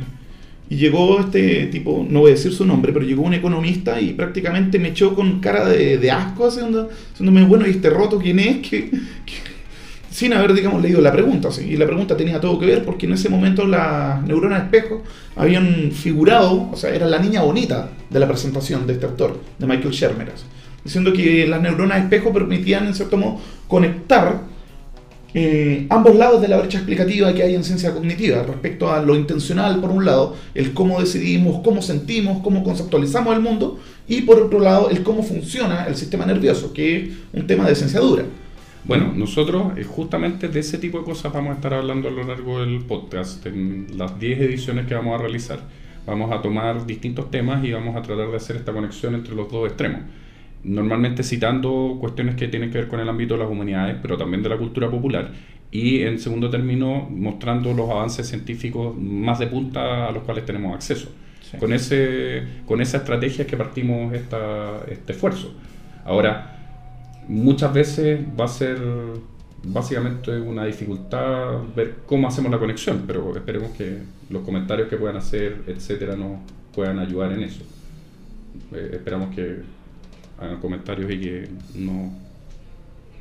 Y 0.69 0.77
llegó 0.77 1.21
este 1.21 1.67
tipo, 1.67 2.05
no 2.07 2.21
voy 2.21 2.33
a 2.33 2.35
decir 2.35 2.53
su 2.53 2.67
nombre, 2.67 2.93
pero 2.93 3.07
llegó 3.07 3.23
un 3.23 3.35
economista 3.35 4.01
y 4.01 4.15
prácticamente 4.15 4.81
me 4.81 4.89
echó 4.89 5.15
con 5.15 5.39
cara 5.39 5.65
de, 5.65 5.97
de 5.97 6.11
asco, 6.11 6.49
haciéndome, 6.49 7.45
bueno, 7.45 7.69
¿y 7.69 7.71
este 7.71 7.89
roto 7.89 8.19
quién 8.19 8.41
es? 8.41 8.69
Sin 10.11 10.33
haber, 10.33 10.55
digamos, 10.55 10.83
leído 10.83 11.01
la 11.01 11.13
pregunta. 11.13 11.53
¿sí? 11.53 11.69
Y 11.71 11.77
la 11.77 11.87
pregunta 11.87 12.17
tenía 12.17 12.41
todo 12.41 12.59
que 12.59 12.67
ver 12.67 12.85
porque 12.85 13.07
en 13.07 13.13
ese 13.13 13.29
momento 13.29 13.65
las 13.65 14.21
neuronas 14.25 14.65
espejo 14.65 15.05
habían 15.37 15.93
figurado, 15.93 16.69
o 16.73 16.77
sea, 16.77 16.93
era 16.93 17.07
la 17.07 17.21
niña 17.21 17.43
bonita 17.43 17.91
de 18.11 18.19
la 18.19 18.27
presentación 18.27 18.89
de 18.89 18.95
este 18.95 19.07
autor, 19.07 19.39
de 19.57 19.67
Michael 19.69 19.95
Shermer, 19.95 20.33
diciendo 20.85 21.13
que 21.13 21.47
las 21.47 21.61
neuronas 21.61 22.03
espejo 22.03 22.33
permitían, 22.33 22.87
en 22.87 22.95
cierto 22.95 23.17
modo, 23.17 23.41
conectar 23.67 24.43
eh, 25.35 25.87
ambos 25.91 26.17
lados 26.17 26.41
de 26.41 26.49
la 26.49 26.57
brecha 26.57 26.79
explicativa 26.79 27.35
que 27.35 27.43
hay 27.43 27.55
en 27.55 27.63
ciencia 27.63 27.93
cognitiva 27.93 28.43
respecto 28.45 28.91
a 28.91 29.03
lo 29.03 29.15
intencional, 29.15 29.79
por 29.81 29.91
un 29.91 30.05
lado, 30.05 30.35
el 30.55 30.73
cómo 30.73 31.01
decidimos, 31.01 31.61
cómo 31.63 31.83
sentimos, 31.83 32.43
cómo 32.43 32.65
conceptualizamos 32.65 33.35
el 33.37 33.43
mundo, 33.43 33.79
y 34.09 34.23
por 34.23 34.41
otro 34.41 34.59
lado, 34.59 34.89
el 34.89 35.03
cómo 35.03 35.23
funciona 35.23 35.85
el 35.85 35.97
sistema 35.97 36.25
nervioso, 36.25 36.73
que 36.73 36.97
es 36.97 37.11
un 37.33 37.47
tema 37.47 37.69
de 37.69 37.75
ciencia 37.75 38.01
dura. 38.01 38.25
Bueno, 38.85 39.13
nosotros 39.15 39.77
eh, 39.77 39.85
justamente 39.85 40.49
de 40.49 40.61
ese 40.61 40.79
tipo 40.79 40.99
de 40.99 41.05
cosas 41.05 41.31
vamos 41.31 41.51
a 41.51 41.55
estar 41.57 41.75
hablando 41.75 42.09
a 42.09 42.11
lo 42.11 42.25
largo 42.25 42.61
del 42.61 42.79
podcast, 42.81 43.45
en 43.45 43.87
las 43.99 44.19
10 44.19 44.41
ediciones 44.41 44.87
que 44.87 44.95
vamos 44.95 45.19
a 45.19 45.23
realizar. 45.23 45.61
Vamos 46.07 46.33
a 46.33 46.41
tomar 46.41 46.87
distintos 46.87 47.31
temas 47.31 47.63
y 47.63 47.73
vamos 47.73 47.95
a 47.95 48.01
tratar 48.01 48.31
de 48.31 48.37
hacer 48.37 48.57
esta 48.57 48.73
conexión 48.73 49.15
entre 49.15 49.35
los 49.35 49.53
dos 49.53 49.69
extremos 49.69 50.01
normalmente 50.65 51.23
citando 51.23 51.97
cuestiones 52.01 52.35
que 52.35 52.49
tienen 52.49 52.71
que 52.71 52.79
ver 52.79 52.89
con 52.89 53.01
el 53.01 53.09
ámbito 53.09 53.35
de 53.35 53.41
las 53.41 53.51
humanidades, 53.51 53.97
pero 54.03 54.17
también 54.17 54.43
de 54.43 54.49
la 54.49 54.57
cultura 54.57 54.91
popular, 54.91 55.31
y 55.71 56.01
en 56.01 56.19
segundo 56.19 56.49
término 56.51 57.09
mostrando 57.11 57.75
los 57.75 57.91
avances 57.91 58.27
científicos 58.27 58.97
más 58.97 59.39
de 59.39 59.47
punta 59.47 60.09
a 60.09 60.13
los 60.13 60.23
cuales 60.23 60.45
tenemos 60.45 60.75
acceso. 60.75 61.11
Con, 61.59 61.73
ese, 61.73 62.43
con 62.67 62.81
esa 62.83 62.99
estrategia 62.99 63.43
es 63.43 63.49
que 63.49 63.57
partimos 63.57 64.13
esta, 64.13 64.85
este 64.89 65.13
esfuerzo. 65.13 65.55
Ahora, 66.05 66.59
muchas 67.27 67.73
veces 67.73 68.21
va 68.39 68.45
a 68.45 68.49
ser 68.49 68.79
básicamente 69.63 70.39
una 70.41 70.65
dificultad 70.65 71.61
ver 71.75 71.97
cómo 72.07 72.29
hacemos 72.29 72.51
la 72.51 72.59
conexión, 72.59 73.05
pero 73.07 73.35
esperemos 73.35 73.71
que 73.71 73.99
los 74.31 74.43
comentarios 74.43 74.89
que 74.89 74.97
puedan 74.97 75.17
hacer, 75.17 75.63
etcétera, 75.67 76.17
nos 76.17 76.41
puedan 76.75 76.99
ayudar 76.99 77.33
en 77.33 77.43
eso. 77.43 77.63
Eh, 78.73 78.91
esperamos 78.93 79.35
que 79.35 79.63
comentarios 80.61 81.11
y 81.11 81.21
que 81.21 81.49
no 81.75 82.13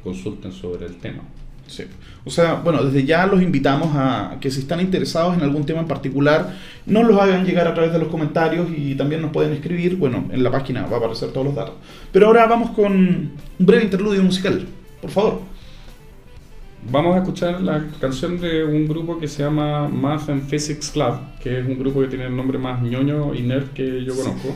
consulten 0.03 0.51
sobre 0.51 0.85
el 0.85 0.97
tema. 0.97 1.23
Sí. 1.67 1.83
O 2.23 2.29
sea, 2.29 2.55
bueno, 2.55 2.83
desde 2.83 3.05
ya 3.05 3.25
los 3.27 3.41
invitamos 3.41 3.89
a 3.93 4.37
que 4.39 4.49
si 4.49 4.61
están 4.61 4.79
interesados 4.79 5.35
en 5.35 5.43
algún 5.43 5.65
tema 5.65 5.81
en 5.81 5.87
particular, 5.87 6.53
nos 6.85 7.05
los 7.05 7.19
hagan 7.19 7.45
llegar 7.45 7.67
a 7.67 7.73
través 7.73 7.91
de 7.91 7.99
los 7.99 8.07
comentarios 8.07 8.67
y 8.75 8.95
también 8.95 9.21
nos 9.21 9.31
pueden 9.31 9.53
escribir. 9.53 9.97
Bueno, 9.97 10.25
en 10.31 10.43
la 10.43 10.51
página 10.51 10.85
va 10.85 10.95
a 10.95 10.99
aparecer 10.99 11.31
todos 11.31 11.45
los 11.45 11.55
datos. 11.55 11.75
Pero 12.11 12.27
ahora 12.27 12.45
vamos 12.47 12.71
con 12.71 12.93
un 12.93 13.31
breve 13.59 13.83
interludio 13.83 14.23
musical, 14.23 14.65
por 15.01 15.11
favor. 15.11 15.56
Vamos 16.83 17.15
a 17.15 17.19
escuchar 17.19 17.61
la 17.61 17.85
canción 17.99 18.39
de 18.39 18.63
un 18.63 18.87
grupo 18.87 19.19
que 19.19 19.27
se 19.27 19.43
llama 19.43 19.87
Math 19.89 20.29
and 20.29 20.47
Physics 20.47 20.91
Club, 20.91 21.19
que 21.41 21.59
es 21.59 21.65
un 21.67 21.77
grupo 21.77 22.01
que 22.01 22.07
tiene 22.07 22.25
el 22.25 22.35
nombre 22.35 22.57
más 22.57 22.81
ñoño 22.81 23.33
y 23.33 23.41
nerd 23.41 23.69
que 23.71 24.03
yo 24.05 24.15
conozco. 24.15 24.55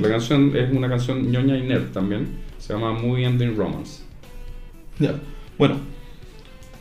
La 0.00 0.08
canción 0.08 0.54
es 0.54 0.72
una 0.72 0.88
canción 0.88 1.30
ñoña 1.30 1.56
y 1.56 1.62
nerd 1.62 1.90
también. 1.92 2.38
Se 2.58 2.72
llama 2.74 2.92
Movie 2.92 3.26
Ending 3.26 3.56
Romance. 3.56 4.02
Ya. 4.98 5.14
Bueno, 5.58 5.76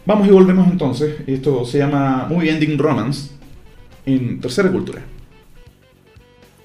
vamos 0.06 0.28
y 0.28 0.32
volvemos 0.32 0.68
entonces. 0.68 1.22
Esto 1.26 1.66
se 1.66 1.80
llama 1.80 2.28
Movie 2.30 2.52
Ending 2.52 2.78
Romance 2.78 3.32
en 4.06 4.40
Tercera 4.40 4.72
Cultura. 4.72 5.02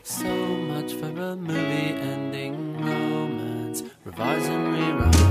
So 0.03 0.25
much 0.25 0.95
for 0.95 1.09
a 1.21 1.37
movie 1.37 1.95
ending 2.01 2.79
romance. 2.81 3.85
Revise 4.07 4.49
and 4.49 4.73
rewrite. 4.73 5.28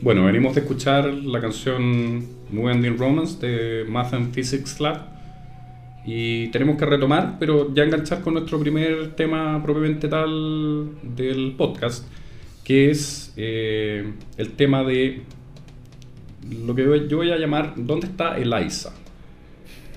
Bueno, 0.00 0.24
venimos 0.24 0.54
de 0.54 0.60
escuchar 0.60 1.06
la 1.12 1.40
canción 1.40 2.24
Moving 2.50 2.96
Romance 2.96 3.44
de 3.44 3.84
Math 3.84 4.14
and 4.14 4.32
Physics 4.32 4.74
Club 4.74 4.96
y 6.06 6.48
tenemos 6.48 6.76
que 6.76 6.86
retomar, 6.86 7.36
pero 7.40 7.74
ya 7.74 7.82
enganchar 7.82 8.20
con 8.22 8.34
nuestro 8.34 8.60
primer 8.60 9.16
tema 9.16 9.60
propiamente 9.60 10.06
tal 10.06 10.90
del 11.02 11.54
podcast, 11.56 12.06
que 12.62 12.90
es 12.90 13.32
eh, 13.36 14.12
el 14.36 14.52
tema 14.52 14.84
de 14.84 15.22
lo 16.64 16.76
que 16.76 17.08
yo 17.08 17.16
voy 17.16 17.32
a 17.32 17.36
llamar 17.36 17.72
¿Dónde 17.76 18.06
está 18.06 18.38
Eliza? 18.38 18.92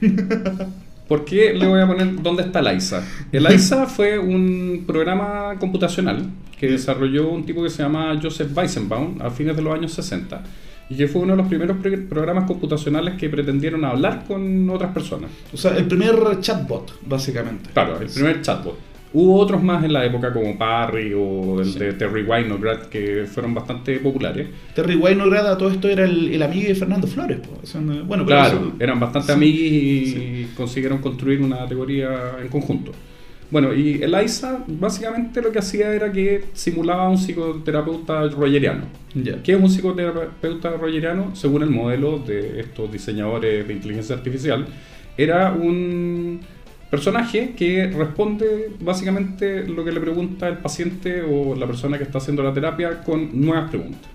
¿Por 1.11 1.25
qué 1.25 1.53
le 1.53 1.67
voy 1.67 1.81
a 1.81 1.85
poner 1.85 2.21
dónde 2.21 2.43
está 2.43 2.59
el 2.59 2.77
ISA? 2.77 3.05
El 3.33 3.45
ISA 3.53 3.85
fue 3.97 4.17
un 4.17 4.85
programa 4.87 5.55
computacional 5.59 6.29
que 6.57 6.67
desarrolló 6.67 7.27
un 7.27 7.45
tipo 7.45 7.61
que 7.61 7.69
se 7.69 7.83
llama 7.83 8.17
Joseph 8.23 8.55
Weizenbaum 8.55 9.21
a 9.21 9.29
fines 9.29 9.57
de 9.57 9.61
los 9.61 9.75
años 9.75 9.91
60 9.91 10.41
y 10.89 10.95
que 10.95 11.09
fue 11.09 11.23
uno 11.23 11.33
de 11.33 11.37
los 11.39 11.49
primeros 11.49 11.75
programas 12.09 12.45
computacionales 12.45 13.15
que 13.15 13.27
pretendieron 13.27 13.83
hablar 13.83 14.23
con 14.25 14.69
otras 14.69 14.93
personas. 14.93 15.29
O 15.53 15.57
sea, 15.57 15.75
el 15.75 15.85
primer 15.85 16.15
chatbot, 16.39 16.99
básicamente. 17.05 17.71
Claro, 17.73 17.99
el 17.99 18.07
primer 18.07 18.41
chatbot. 18.41 18.77
Hubo 19.13 19.39
otros 19.39 19.61
más 19.61 19.83
en 19.83 19.91
la 19.91 20.05
época 20.05 20.31
como 20.31 20.57
Parry 20.57 21.13
o 21.13 21.61
el 21.61 21.73
de 21.73 21.93
Terry 21.93 22.23
Winograd 22.23 22.83
que 22.83 23.25
fueron 23.25 23.53
bastante 23.53 23.99
populares. 23.99 24.47
Terry 24.73 24.95
Winograd 24.95 25.51
a 25.51 25.57
todo 25.57 25.69
esto 25.69 25.89
era 25.89 26.05
el, 26.05 26.41
amigo 26.41 26.69
de 26.69 26.75
Fernando 26.75 27.07
Flores. 27.07 27.39
bueno, 28.07 28.25
claro, 28.25 28.73
eran 28.79 28.99
bastante 28.99 29.33
amigos 29.33 29.59
y 29.59 30.47
consiguieron 30.55 30.99
construir 30.99 31.41
una 31.41 31.67
teoría 31.67 32.37
en 32.41 32.47
conjunto. 32.47 32.93
Bueno, 33.51 33.73
y 33.73 34.01
el 34.01 34.15
básicamente 34.67 35.41
lo 35.41 35.51
que 35.51 35.59
hacía 35.59 35.93
era 35.93 36.09
que 36.09 36.45
simulaba 36.53 37.03
a 37.03 37.09
un 37.09 37.17
psicoterapeuta 37.17 38.29
rogeriano. 38.29 38.85
¿Qué 39.43 39.51
es 39.51 39.59
un 39.61 39.69
psicoterapeuta 39.69 40.77
rogeriano? 40.77 41.35
Según 41.35 41.63
el 41.63 41.69
modelo 41.69 42.17
de 42.19 42.61
estos 42.61 42.89
diseñadores 42.89 43.67
de 43.67 43.73
inteligencia 43.73 44.15
artificial, 44.15 44.65
era 45.17 45.51
un 45.51 46.39
personaje 46.91 47.53
que 47.57 47.87
responde 47.87 48.73
básicamente 48.81 49.65
lo 49.65 49.83
que 49.85 49.93
le 49.93 50.01
pregunta 50.01 50.49
el 50.49 50.57
paciente 50.57 51.23
o 51.23 51.55
la 51.55 51.65
persona 51.65 51.97
que 51.97 52.03
está 52.03 52.17
haciendo 52.17 52.43
la 52.43 52.53
terapia 52.53 53.01
con 53.01 53.29
nuevas 53.33 53.69
preguntas. 53.69 54.11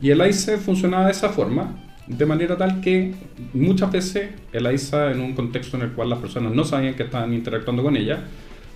Y 0.00 0.10
el 0.10 0.24
ISA 0.26 0.56
funcionaba 0.58 1.06
de 1.06 1.10
esa 1.10 1.30
forma, 1.30 1.74
de 2.06 2.24
manera 2.24 2.56
tal 2.56 2.80
que 2.80 3.12
muchas 3.52 3.90
veces 3.90 4.30
el 4.52 4.72
ISA, 4.72 5.10
en 5.10 5.20
un 5.20 5.32
contexto 5.34 5.76
en 5.76 5.82
el 5.82 5.92
cual 5.92 6.10
las 6.10 6.20
personas 6.20 6.52
no 6.52 6.64
sabían 6.64 6.94
que 6.94 7.02
estaban 7.02 7.34
interactuando 7.34 7.82
con 7.82 7.96
ella, 7.96 8.20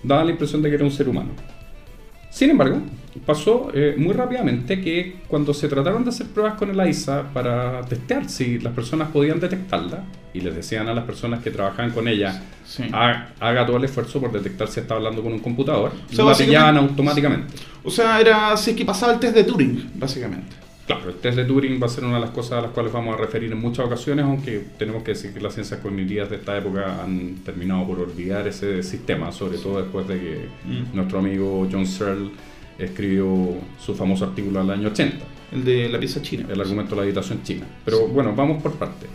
daba 0.03 0.25
la 0.25 0.31
impresión 0.31 0.61
de 0.61 0.69
que 0.69 0.75
era 0.75 0.83
un 0.83 0.91
ser 0.91 1.07
humano. 1.07 1.29
Sin 2.29 2.49
embargo, 2.51 2.81
pasó 3.25 3.71
eh, 3.73 3.95
muy 3.97 4.13
rápidamente 4.13 4.81
que 4.81 5.21
cuando 5.27 5.53
se 5.53 5.67
trataron 5.67 6.03
de 6.03 6.09
hacer 6.09 6.27
pruebas 6.27 6.55
con 6.55 6.69
el 6.69 6.79
AISA 6.79 7.33
para 7.33 7.81
testear 7.81 8.29
si 8.29 8.59
las 8.59 8.73
personas 8.73 9.09
podían 9.09 9.39
detectarla, 9.39 10.03
y 10.33 10.41
les 10.41 10.55
decían 10.55 10.87
a 10.87 10.93
las 10.93 11.05
personas 11.05 11.41
que 11.43 11.49
trabajaban 11.49 11.91
con 11.91 12.07
ella, 12.07 12.43
haga, 12.91 13.65
todo 13.65 13.77
el 13.77 13.85
esfuerzo 13.85 14.19
por 14.19 14.31
detectar 14.31 14.67
si 14.67 14.79
está 14.79 14.93
hablando 14.93 15.23
con 15.23 15.33
un 15.33 15.39
computador, 15.39 15.91
o 16.17 16.29
la 16.29 16.35
pillaban 16.35 16.77
automáticamente. 16.77 17.53
O 17.83 17.89
sea, 17.89 18.21
era 18.21 18.51
así 18.51 18.75
que 18.75 18.85
pasaba 18.85 19.13
el 19.13 19.19
test 19.19 19.35
de 19.35 19.43
Turing, 19.43 19.91
básicamente. 19.95 20.68
Claro, 20.89 21.07
el 21.11 21.17
test 21.17 21.37
de 21.37 21.45
Turing 21.45 21.79
va 21.79 21.85
a 21.85 21.89
ser 21.89 22.03
una 22.03 22.15
de 22.15 22.21
las 22.21 22.31
cosas 22.31 22.53
a 22.53 22.61
las 22.61 22.71
cuales 22.71 22.91
vamos 22.91 23.13
a 23.13 23.17
referir 23.19 23.51
en 23.51 23.61
muchas 23.61 23.85
ocasiones, 23.85 24.25
aunque 24.25 24.63
tenemos 24.75 25.03
que 25.03 25.11
decir 25.11 25.31
que 25.31 25.39
las 25.39 25.53
ciencias 25.53 25.79
cognitivas 25.81 26.31
de 26.31 26.37
esta 26.37 26.57
época 26.57 27.03
han 27.03 27.35
terminado 27.45 27.85
por 27.85 27.99
olvidar 27.99 28.47
ese 28.47 28.81
sistema, 28.81 29.31
sobre 29.31 29.59
todo 29.59 29.83
después 29.83 30.07
de 30.07 30.19
que 30.19 30.49
mm. 30.65 30.95
nuestro 30.95 31.19
amigo 31.19 31.67
John 31.71 31.85
Searle 31.85 32.31
escribió 32.79 33.27
su 33.79 33.93
famoso 33.93 34.25
artículo 34.25 34.61
el 34.61 34.71
año 34.71 34.87
80. 34.87 35.17
El 35.51 35.63
de 35.63 35.89
la 35.89 35.99
pieza 35.99 36.23
china. 36.23 36.47
El 36.51 36.59
argumento 36.59 36.89
de 36.89 36.95
la 36.95 37.03
habitación 37.03 37.43
china. 37.43 37.67
Pero 37.85 38.07
bueno, 38.07 38.33
vamos 38.35 38.59
por 38.59 38.73
parte. 38.73 39.05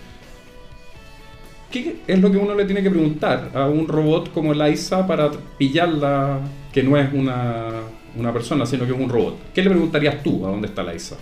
¿Qué 1.73 1.97
es 2.07 2.21
lo 2.21 2.31
que 2.31 2.37
uno 2.37 2.55
le 2.55 2.67
tiene 2.67 2.85
que 2.85 2.91
preguntar 2.91 3.51
a 3.53 3.67
un 3.67 3.89
robot 3.89 4.33
como 4.33 4.53
el 4.53 4.63
AISA 4.63 5.09
para 5.09 5.29
pillarla 5.59 6.39
que 6.73 6.85
no 6.85 6.97
es 6.97 7.13
una, 7.13 7.81
una 8.17 8.33
persona, 8.33 8.65
sino 8.65 8.87
que 8.87 8.93
es 8.93 9.01
un 9.01 9.09
robot? 9.09 9.53
¿Qué 9.53 9.61
le 9.61 9.71
preguntarías 9.71 10.23
tú 10.23 10.47
a 10.47 10.51
dónde 10.51 10.69
está 10.69 10.85
la 10.85 10.95
ISA? 10.95 11.17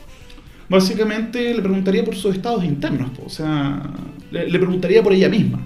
Básicamente 0.72 1.52
le 1.52 1.60
preguntaría 1.60 2.02
por 2.02 2.16
sus 2.16 2.34
estados 2.34 2.64
internos, 2.64 3.10
o 3.22 3.28
sea, 3.28 3.82
le, 4.30 4.58
preguntaría 4.58 5.02
por 5.02 5.12
ella 5.12 5.28
misma. 5.28 5.60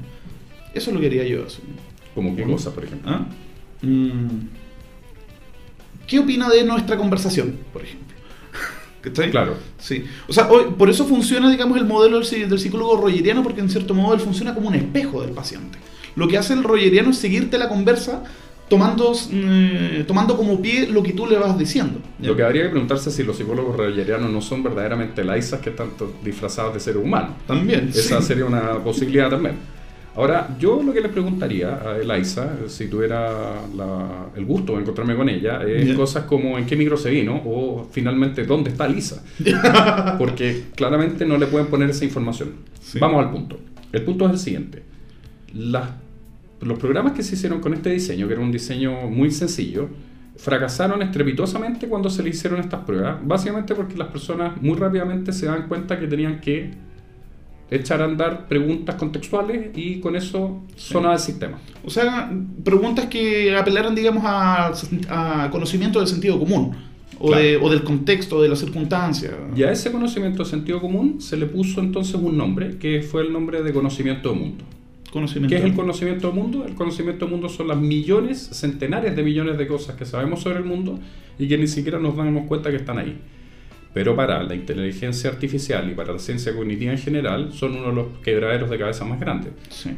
Eso 0.75 0.91
es 0.91 0.95
lo 0.95 1.01
que 1.01 1.07
haría 1.07 1.23
yo. 1.23 1.47
¿Como 2.13 2.35
qué 2.35 2.43
cosa, 2.43 2.75
por 2.75 2.83
ejemplo? 2.83 3.09
¿Ah? 3.13 3.25
Mm. 3.83 4.49
¿Qué 6.09 6.19
opina 6.19 6.49
de 6.49 6.65
nuestra 6.65 6.97
conversación, 6.97 7.57
por 7.73 7.83
ejemplo? 7.83 8.17
¿Está 9.05 9.31
Claro. 9.31 9.55
Sí. 9.79 10.05
O 10.27 10.33
sea, 10.33 10.51
hoy, 10.51 10.75
por 10.77 10.91
eso 10.91 11.07
funciona, 11.07 11.53
digamos, 11.53 11.79
el 11.79 11.85
modelo 11.85 12.19
del, 12.19 12.49
del 12.49 12.59
psicólogo 12.59 12.97
rogeriano, 12.97 13.45
porque 13.45 13.61
en 13.61 13.71
cierto 13.71 13.95
modo 13.95 14.13
él 14.13 14.21
funciona 14.21 14.57
como 14.57 14.67
un 14.67 14.75
espejo 14.75 15.23
del 15.23 15.31
paciente. 15.31 15.79
Lo 16.17 16.27
que 16.27 16.37
hace 16.37 16.53
el 16.53 16.65
rogeriano 16.65 17.11
es 17.11 17.19
seguirte 17.19 17.59
la 17.59 17.69
conversa 17.69 18.25
tomando, 18.69 19.13
mm, 19.13 20.05
tomando 20.07 20.37
como 20.37 20.61
pie 20.61 20.89
lo 20.89 21.03
que 21.03 21.13
tú 21.13 21.27
le 21.27 21.39
vas 21.39 21.59
diciendo. 21.59 22.01
Lo 22.21 22.37
que 22.37 22.43
habría 22.43 22.65
que 22.65 22.71
preguntarse 22.71 23.11
si 23.11 23.23
los 23.23 23.37
psicólogos 23.37 23.77
rogerianos 23.77 24.31
no 24.31 24.41
son 24.41 24.63
verdaderamente 24.63 25.25
laisas 25.25 25.61
que 25.61 25.71
están 25.71 25.91
disfrazados 26.25 26.75
de 26.75 26.81
seres 26.81 27.03
humanos. 27.03 27.33
También. 27.47 27.89
Esa 27.89 28.21
sería 28.21 28.45
una 28.45 28.83
posibilidad 28.83 29.31
también. 29.31 29.77
Ahora, 30.17 30.57
yo 30.59 30.83
lo 30.83 30.95
que 30.95 31.03
le 31.03 31.11
preguntaría 31.11 31.79
a 31.85 31.99
Eliza, 31.99 32.57
si 32.69 32.89
tuviera 32.89 33.53
el 34.35 34.45
gusto 34.47 34.73
de 34.73 34.81
encontrarme 34.81 35.15
con 35.15 35.29
ella, 35.29 35.63
es 35.63 35.95
cosas 35.95 36.25
como 36.25 36.57
en 36.57 36.65
qué 36.65 36.75
micro 36.75 36.97
se 36.97 37.11
vino 37.11 37.43
o 37.45 37.87
finalmente 37.91 38.45
dónde 38.45 38.71
está 38.71 38.89
Lisa. 38.89 39.23
Porque 40.19 40.69
claramente 40.75 41.27
no 41.27 41.37
le 41.37 41.47
pueden 41.47 41.67
poner 41.67 41.91
esa 41.91 42.07
información. 42.07 42.55
Vamos 42.99 43.27
al 43.27 43.31
punto. 43.31 43.61
El 43.93 44.03
punto 44.05 44.25
es 44.25 44.33
el 44.33 44.39
siguiente. 44.39 44.83
Las 45.53 45.91
los 46.61 46.79
programas 46.79 47.13
que 47.13 47.23
se 47.23 47.35
hicieron 47.35 47.61
con 47.61 47.75
este 47.75 47.91
diseño, 47.91 48.27
que 48.27 48.35
era 48.35 48.43
un 48.43 48.53
diseño 48.53 49.09
muy 49.09 49.31
sencillo, 49.31 49.89
fracasaron 50.37 51.03
estrepitosamente 51.03 51.89
cuando 51.89 52.11
se 52.11 52.23
le 52.23 52.31
hicieron 52.31 52.61
estas 52.61 52.85
pruebas, 52.85 53.19
básicamente 53.23 53.75
porque 53.75 53.97
las 53.97 54.09
personas 54.09 54.61
muy 54.61 54.77
rápidamente 54.77 55.33
se 55.33 55.47
dan 55.47 55.67
cuenta 55.69 55.99
que 55.99 56.07
tenían 56.07 56.41
que 56.41 56.75
echar 57.71 58.01
a 58.01 58.05
andar 58.05 58.47
preguntas 58.47 58.95
contextuales 58.95 59.71
y 59.75 59.99
con 60.01 60.15
eso 60.15 60.63
sonaba 60.77 61.15
el 61.15 61.21
sistema. 61.21 61.59
O 61.85 61.91
sea, 61.91 62.31
preguntas 62.63 63.07
que 63.07 63.57
apelaran, 63.57 63.95
digamos, 63.95 64.23
a, 64.27 65.49
conocimiento 65.51 65.99
del 65.99 66.09
sentido 66.09 66.39
común. 66.39 66.77
O, 67.19 67.31
o, 67.31 67.71
del 67.71 67.83
contexto, 67.83 68.43
de 68.43 68.49
la 68.51 68.57
circunstancia. 68.57 69.31
Y 69.57 69.63
a 69.63 69.73
ese 69.73 69.91
conocimiento 69.91 70.45
de 70.45 70.51
sentido 70.51 70.83
común 70.83 71.19
se 71.19 71.39
le 71.39 71.47
puso 71.47 71.81
entonces 71.81 72.15
un 72.15 72.37
nombre, 72.37 72.77
que 72.77 73.01
fue 73.01 73.23
el 73.23 73.33
nombre 73.33 73.63
de 73.63 73.73
conocimiento 73.73 74.29
del 74.29 74.39
mundo. 74.39 74.65
¿Qué 75.49 75.57
es 75.57 75.65
el 75.65 75.75
conocimiento 75.75 76.29
del 76.29 76.37
mundo? 76.37 76.65
El 76.67 76.75
conocimiento 76.75 77.25
del 77.25 77.33
mundo 77.33 77.49
son 77.49 77.69
las 77.69 77.79
millones, 77.79 78.39
centenares 78.53 79.17
de 79.17 79.23
millones 79.23 79.57
de 79.57 79.67
cosas 79.67 79.97
que 79.97 80.05
sabemos 80.05 80.41
sobre 80.41 80.59
el 80.59 80.65
mundo 80.65 80.99
y 81.39 81.49
que 81.49 81.59
ni 81.59 81.67
siquiera 81.67 81.99
nos 81.99 82.17
damos 82.17 82.47
cuenta 82.47 82.71
que 82.71 82.77
están 82.77 82.99
ahí. 82.99 83.19
Pero 83.95 84.15
para 84.15 84.43
la 84.43 84.55
inteligencia 84.55 85.31
artificial 85.31 85.91
y 85.91 85.95
para 85.95 86.13
la 86.13 86.19
ciencia 86.19 86.55
cognitiva 86.55 86.93
en 86.93 86.99
general 86.99 87.53
son 87.53 87.77
uno 87.77 87.89
de 87.89 87.95
los 87.95 88.07
quebraderos 88.23 88.69
de 88.69 88.79
cabeza 88.79 89.07
más 89.07 89.19
grandes. 89.19 89.53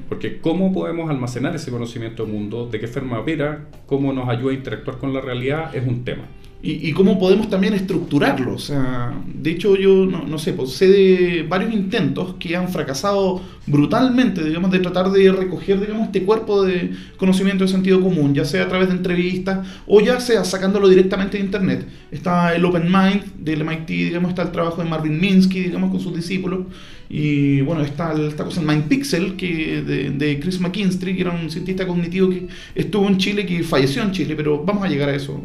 Porque 0.09 0.38
cómo 0.38 0.72
podemos 0.72 1.11
almacenar 1.11 1.57
ese 1.57 1.72
conocimiento 1.72 2.24
del 2.24 2.33
mundo, 2.33 2.68
de 2.70 2.78
qué 2.78 2.87
forma 2.87 3.18
opera, 3.18 3.66
cómo 3.87 4.12
nos 4.12 4.28
ayuda 4.28 4.52
a 4.52 4.54
interactuar 4.54 4.98
con 4.98 5.12
la 5.12 5.20
realidad, 5.20 5.74
es 5.74 5.85
un 5.85 6.04
tema 6.04 6.24
y, 6.61 6.92
cómo 6.92 7.21
podemos 7.21 7.49
también 7.49 7.75
estructurarlo. 7.75 8.55
O 8.55 8.59
sea, 8.59 9.14
de 9.33 9.51
hecho, 9.51 9.77
yo 9.77 10.07
no, 10.07 10.38
sé, 10.38 10.53
pues, 10.53 10.73
sé 10.73 10.88
de 10.88 11.47
varios 11.49 11.73
intentos 11.73 12.35
que 12.40 12.57
han 12.57 12.68
fracasado 12.68 13.40
brutalmente, 13.66 14.42
digamos, 14.42 14.73
de 14.73 14.81
tratar 14.81 15.12
de 15.12 15.31
recoger, 15.31 15.79
digamos, 15.79 16.07
este 16.07 16.25
cuerpo 16.25 16.64
de 16.64 16.90
conocimiento 17.16 17.62
de 17.64 17.71
sentido 17.71 18.01
común, 18.01 18.35
ya 18.35 18.44
sea 18.44 18.64
a 18.64 18.68
través 18.68 18.88
de 18.88 18.97
entrevistas 18.97 19.68
o 19.87 20.01
ya 20.01 20.18
sea 20.18 20.44
sacándolo 20.44 20.88
directamente 20.88 21.38
de 21.38 21.44
Internet. 21.44 21.87
Está 22.11 22.53
el 22.57 22.64
Open 22.64 22.90
Mind 22.90 23.37
del 23.37 23.64
MIT, 23.64 23.87
digamos, 23.87 24.31
está 24.31 24.42
el 24.42 24.51
trabajo 24.51 24.83
de 24.83 24.88
Marvin 24.88 25.21
Minsky, 25.21 25.61
digamos, 25.61 25.92
con 25.92 26.01
sus 26.01 26.14
discípulos. 26.14 26.66
Y 27.09 27.61
bueno, 27.61 27.83
está 27.83 28.14
esta 28.21 28.44
cosa, 28.44 28.61
el 28.61 28.66
Mind 28.66 28.88
Pixel, 28.88 29.37
que 29.37 29.83
de, 29.83 30.11
de 30.11 30.40
Chris 30.40 30.59
McKinstry, 30.61 31.14
que 31.14 31.23
era 31.23 31.31
un 31.31 31.51
cientista 31.51 31.87
cognitivo 31.87 32.29
que 32.29 32.49
estuvo 32.75 33.07
en 33.07 33.16
Chile, 33.16 33.47
que 33.47 33.62
falleció 33.62 34.03
en 34.03 34.11
Chile, 34.11 34.35
pero 34.37 34.64
vamos 34.64 34.85
a 34.85 34.88
llegar 34.88 35.09
a 35.09 35.14
eso 35.14 35.40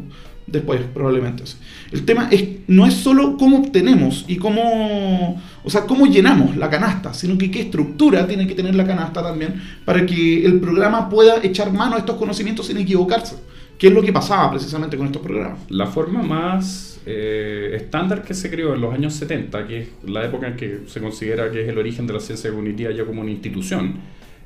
después, 0.46 0.80
probablemente. 0.92 1.44
El 1.92 2.04
tema 2.04 2.28
es, 2.30 2.44
no 2.66 2.86
es 2.86 2.94
solo 2.94 3.36
cómo 3.36 3.58
obtenemos 3.58 4.24
y 4.28 4.36
cómo, 4.36 5.42
o 5.62 5.70
sea, 5.70 5.82
cómo 5.82 6.06
llenamos 6.06 6.56
la 6.56 6.70
canasta, 6.70 7.14
sino 7.14 7.38
que 7.38 7.50
qué 7.50 7.62
estructura 7.62 8.26
tiene 8.26 8.46
que 8.46 8.54
tener 8.54 8.74
la 8.74 8.86
canasta 8.86 9.22
también 9.22 9.60
para 9.84 10.04
que 10.04 10.44
el 10.44 10.60
programa 10.60 11.08
pueda 11.08 11.42
echar 11.42 11.72
mano 11.72 11.96
a 11.96 11.98
estos 11.98 12.16
conocimientos 12.16 12.66
sin 12.66 12.78
equivocarse. 12.78 13.36
¿Qué 13.78 13.88
es 13.88 13.92
lo 13.92 14.02
que 14.02 14.12
pasaba 14.12 14.50
precisamente 14.52 14.96
con 14.96 15.06
estos 15.06 15.20
programas? 15.20 15.58
La 15.68 15.86
forma 15.86 16.22
más 16.22 17.00
eh, 17.06 17.72
estándar 17.74 18.22
que 18.22 18.32
se 18.32 18.50
creó 18.50 18.74
en 18.74 18.80
los 18.80 18.94
años 18.94 19.14
70, 19.14 19.66
que 19.66 19.80
es 19.80 19.88
la 20.06 20.24
época 20.24 20.46
en 20.46 20.56
que 20.56 20.80
se 20.86 21.00
considera 21.00 21.50
que 21.50 21.62
es 21.62 21.68
el 21.68 21.76
origen 21.76 22.06
de 22.06 22.12
la 22.12 22.20
ciencia 22.20 22.50
cognitiva 22.50 22.92
ya 22.92 23.04
como 23.04 23.22
una 23.22 23.32
institución, 23.32 23.96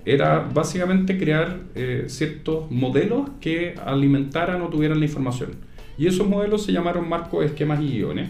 era 0.05 0.41
básicamente 0.41 1.19
crear 1.19 1.61
eh, 1.75 2.05
ciertos 2.09 2.71
modelos 2.71 3.29
que 3.41 3.75
alimentaran 3.85 4.63
o 4.63 4.69
tuvieran 4.69 4.99
la 4.99 5.05
información. 5.05 5.51
Y 5.99 6.07
esos 6.07 6.29
modelos 6.29 6.63
se 6.65 6.73
llamaron 6.73 7.09
marcos, 7.09 7.45
esquemas 7.45 7.83
y 7.83 7.89
guiones. 7.89 8.29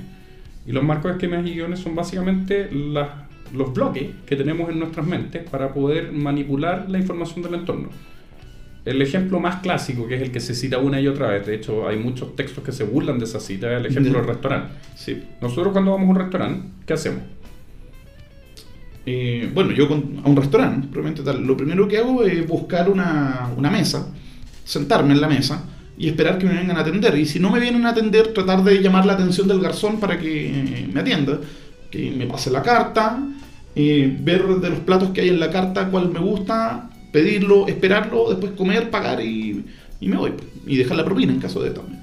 Y 0.67 0.73
los 0.73 0.83
marcos, 0.83 1.13
esquemas 1.13 1.47
y 1.47 1.53
guiones 1.53 1.81
son 1.81 1.95
básicamente 1.95 2.69
los 2.71 3.73
bloques 3.75 4.09
que 4.27 4.37
tenemos 4.37 4.71
en 4.71 4.79
nuestras 4.79 5.07
mentes 5.07 5.49
para 5.49 5.73
poder 5.73 6.13
manipular 6.13 6.87
la 6.89 6.99
información 6.99 7.43
del 7.43 7.55
entorno. 7.55 7.89
El 8.85 9.03
ejemplo 9.03 9.39
más 9.39 9.57
clásico, 9.57 10.07
que 10.09 10.15
es 10.17 10.23
el 10.23 10.31
que 10.31 10.41
se 10.41 10.55
cita 10.55 10.79
una 10.79 10.99
y 11.01 11.09
otra 11.09 11.29
vez, 11.29 11.47
de 11.47 11.57
hecho 11.57 11.87
hay 11.87 11.99
muchos 11.99 12.35
textos 12.37 12.65
que 12.65 12.73
se 12.73 12.85
burlan 12.85 13.19
de 13.19 13.27
esa 13.27 13.39
cita, 13.41 13.71
es 13.73 13.81
el 13.81 13.87
ejemplo 13.87 14.15
del 14.15 14.27
restaurante. 14.27 14.73
Sí. 14.95 15.23
Nosotros 15.43 15.73
cuando 15.73 15.91
vamos 15.91 16.07
a 16.07 16.11
un 16.11 16.17
restaurante, 16.17 16.69
¿qué 16.87 16.93
hacemos? 16.95 17.23
eh, 19.07 19.51
bueno, 19.55 19.73
yo 19.73 19.89
con- 19.89 20.21
a 20.25 20.29
un 20.29 20.37
restaurante, 20.37 20.87
probablemente 20.89 21.23
tal, 21.23 21.47
lo 21.47 21.57
primero 21.57 21.89
que 21.89 21.99
hago 21.99 22.23
es 22.25 22.47
buscar 22.47 22.91
una, 22.91 23.49
una 23.57 23.71
mesa, 23.71 24.13
sentarme 24.65 25.15
en 25.15 25.21
la 25.21 25.29
mesa 25.29 25.65
y 25.99 26.09
esperar 26.09 26.39
que 26.39 26.47
me 26.47 26.55
vengan 26.55 26.77
a 26.77 26.81
atender. 26.81 27.19
Y 27.19 27.27
si 27.27 27.41
no 27.41 27.51
me 27.51 27.59
vienen 27.61 27.85
a 27.85 27.91
atender, 27.91 28.33
tratar 28.33 28.63
de 28.63 28.81
llamar 28.81 29.05
la 29.05 29.15
atención 29.15 29.49
del 29.49 29.61
garzón 29.61 29.99
para 29.99 30.19
que 30.19 30.49
eh, 30.49 30.89
me 30.93 31.01
atienda, 31.01 31.41
que 31.91 32.11
me 32.13 32.27
pase 32.27 32.51
la 32.51 32.63
carta, 32.63 33.21
eh, 33.75 34.17
ver 34.21 34.47
de 34.47 34.71
los 34.71 34.79
platos 34.81 35.11
que 35.11 35.23
hay 35.23 35.29
en 35.29 35.41
la 35.41 35.51
carta 35.51 35.89
cuál 35.91 36.11
me 36.11 36.21
gusta, 36.21 36.89
pedirlo, 37.13 37.67
esperarlo, 37.67 38.29
después 38.31 38.53
comer, 38.53 38.91
pagar 38.91 39.21
y, 39.21 39.65
y 40.01 40.09
me 40.09 40.17
voy. 40.17 40.33
Y 40.67 40.77
dejar 40.77 40.97
la 40.97 41.05
propina 41.05 41.33
en 41.33 41.41
caso 41.41 41.63
de 41.63 41.71
también. 41.71 42.01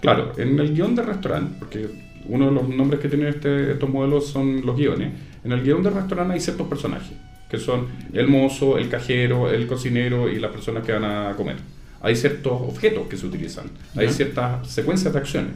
Claro, 0.00 0.32
en 0.36 0.58
el 0.58 0.74
guion 0.74 0.94
de 0.94 1.02
restaurante, 1.02 1.54
porque 1.58 1.88
uno 2.26 2.46
de 2.46 2.52
los 2.52 2.68
nombres 2.68 3.00
que 3.00 3.08
tienen 3.08 3.28
este- 3.28 3.72
estos 3.72 3.88
modelos 3.88 4.26
son 4.28 4.64
los 4.64 4.76
guiones, 4.76 5.12
en 5.44 5.52
el 5.52 5.62
guion 5.62 5.82
de 5.82 5.90
restaurante 5.90 6.34
hay 6.34 6.40
ciertos 6.40 6.66
personajes, 6.68 7.12
que 7.50 7.58
son 7.58 7.86
el 8.12 8.28
mozo, 8.28 8.78
el 8.78 8.88
cajero, 8.88 9.50
el 9.50 9.66
cocinero 9.66 10.28
y 10.30 10.38
las 10.38 10.50
personas 10.50 10.84
que 10.84 10.92
van 10.92 11.04
a 11.04 11.34
comer. 11.36 11.56
Hay 12.00 12.16
ciertos 12.16 12.52
objetos 12.52 13.06
que 13.08 13.16
se 13.16 13.26
utilizan, 13.26 13.66
hay 13.94 14.10
ciertas 14.10 14.66
secuencias 14.68 15.12
de 15.12 15.18
acciones. 15.18 15.52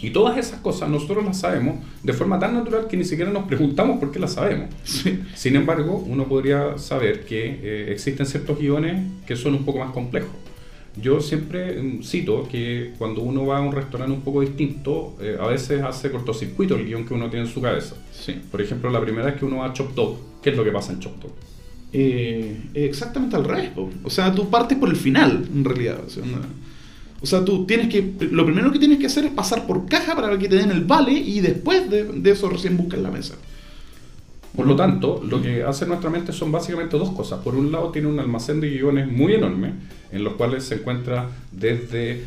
Y 0.00 0.10
todas 0.10 0.38
esas 0.38 0.60
cosas 0.60 0.88
nosotros 0.88 1.24
las 1.24 1.38
sabemos 1.38 1.76
de 2.02 2.12
forma 2.12 2.38
tan 2.38 2.54
natural 2.54 2.86
que 2.88 2.96
ni 2.96 3.04
siquiera 3.04 3.30
nos 3.30 3.44
preguntamos 3.44 3.98
por 3.98 4.12
qué 4.12 4.18
las 4.18 4.32
sabemos. 4.32 4.70
Sí. 4.84 5.20
Sin 5.34 5.56
embargo, 5.56 6.02
uno 6.06 6.26
podría 6.26 6.78
saber 6.78 7.24
que 7.24 7.60
eh, 7.62 7.92
existen 7.92 8.26
ciertos 8.26 8.58
guiones 8.58 9.02
que 9.26 9.36
son 9.36 9.54
un 9.54 9.64
poco 9.64 9.80
más 9.80 9.92
complejos. 9.92 10.30
Yo 10.96 11.20
siempre 11.20 11.82
mm, 11.82 12.02
cito 12.02 12.48
que 12.48 12.92
cuando 12.98 13.20
uno 13.22 13.46
va 13.46 13.58
a 13.58 13.60
un 13.60 13.72
restaurante 13.72 14.14
un 14.14 14.22
poco 14.22 14.40
distinto, 14.40 15.16
eh, 15.20 15.36
a 15.38 15.46
veces 15.48 15.82
hace 15.82 16.10
cortocircuito 16.10 16.76
el 16.76 16.86
guion 16.86 17.04
que 17.04 17.14
uno 17.14 17.28
tiene 17.28 17.46
en 17.46 17.52
su 17.52 17.60
cabeza. 17.60 17.96
Sí. 18.12 18.40
Por 18.50 18.62
ejemplo, 18.62 18.90
la 18.90 19.00
primera 19.00 19.26
vez 19.26 19.36
que 19.36 19.44
uno 19.44 19.58
va 19.58 19.66
a 19.66 19.72
Chop 19.72 19.94
Dog, 19.94 20.18
¿qué 20.42 20.50
es 20.50 20.56
lo 20.56 20.64
que 20.64 20.70
pasa 20.70 20.92
en 20.92 21.00
Chop 21.00 21.20
Dog? 21.20 21.32
Eh, 21.96 22.56
exactamente 22.74 23.36
al 23.36 23.44
revés. 23.44 23.70
po. 23.70 23.88
O 24.02 24.10
sea, 24.10 24.34
tú 24.34 24.50
partes 24.50 24.76
por 24.76 24.88
el 24.88 24.96
final, 24.96 25.46
en 25.54 25.64
realidad. 25.64 26.00
O 26.06 26.10
sea, 26.10 26.24
no- 26.24 26.38
o 27.22 27.26
sea, 27.26 27.44
tú 27.44 27.64
tienes 27.66 27.88
que. 27.88 28.12
Lo 28.30 28.44
primero 28.44 28.70
que 28.72 28.78
tienes 28.80 28.98
que 28.98 29.06
hacer 29.06 29.24
es 29.24 29.30
pasar 29.30 29.66
por 29.66 29.86
caja 29.86 30.14
para 30.14 30.36
que 30.38 30.48
te 30.48 30.56
den 30.56 30.70
el 30.72 30.84
vale 30.84 31.12
y 31.12 31.40
después 31.40 31.88
de, 31.88 32.04
de 32.04 32.30
eso 32.32 32.48
recién 32.50 32.76
buscas 32.76 33.00
la 33.00 33.10
mesa. 33.10 33.36
Por 34.56 34.66
lo 34.66 34.76
tanto, 34.76 35.22
lo 35.28 35.40
que 35.42 35.62
hace 35.64 35.84
nuestra 35.86 36.10
mente 36.10 36.32
son 36.32 36.52
básicamente 36.52 36.96
dos 36.96 37.10
cosas. 37.10 37.40
Por 37.40 37.54
un 37.56 37.72
lado, 37.72 37.90
tiene 37.90 38.08
un 38.08 38.18
almacén 38.20 38.60
de 38.60 38.70
guiones 38.70 39.10
muy 39.10 39.34
enorme, 39.34 39.72
en 40.12 40.22
los 40.22 40.34
cuales 40.34 40.64
se 40.64 40.76
encuentra 40.76 41.28
desde 41.50 42.22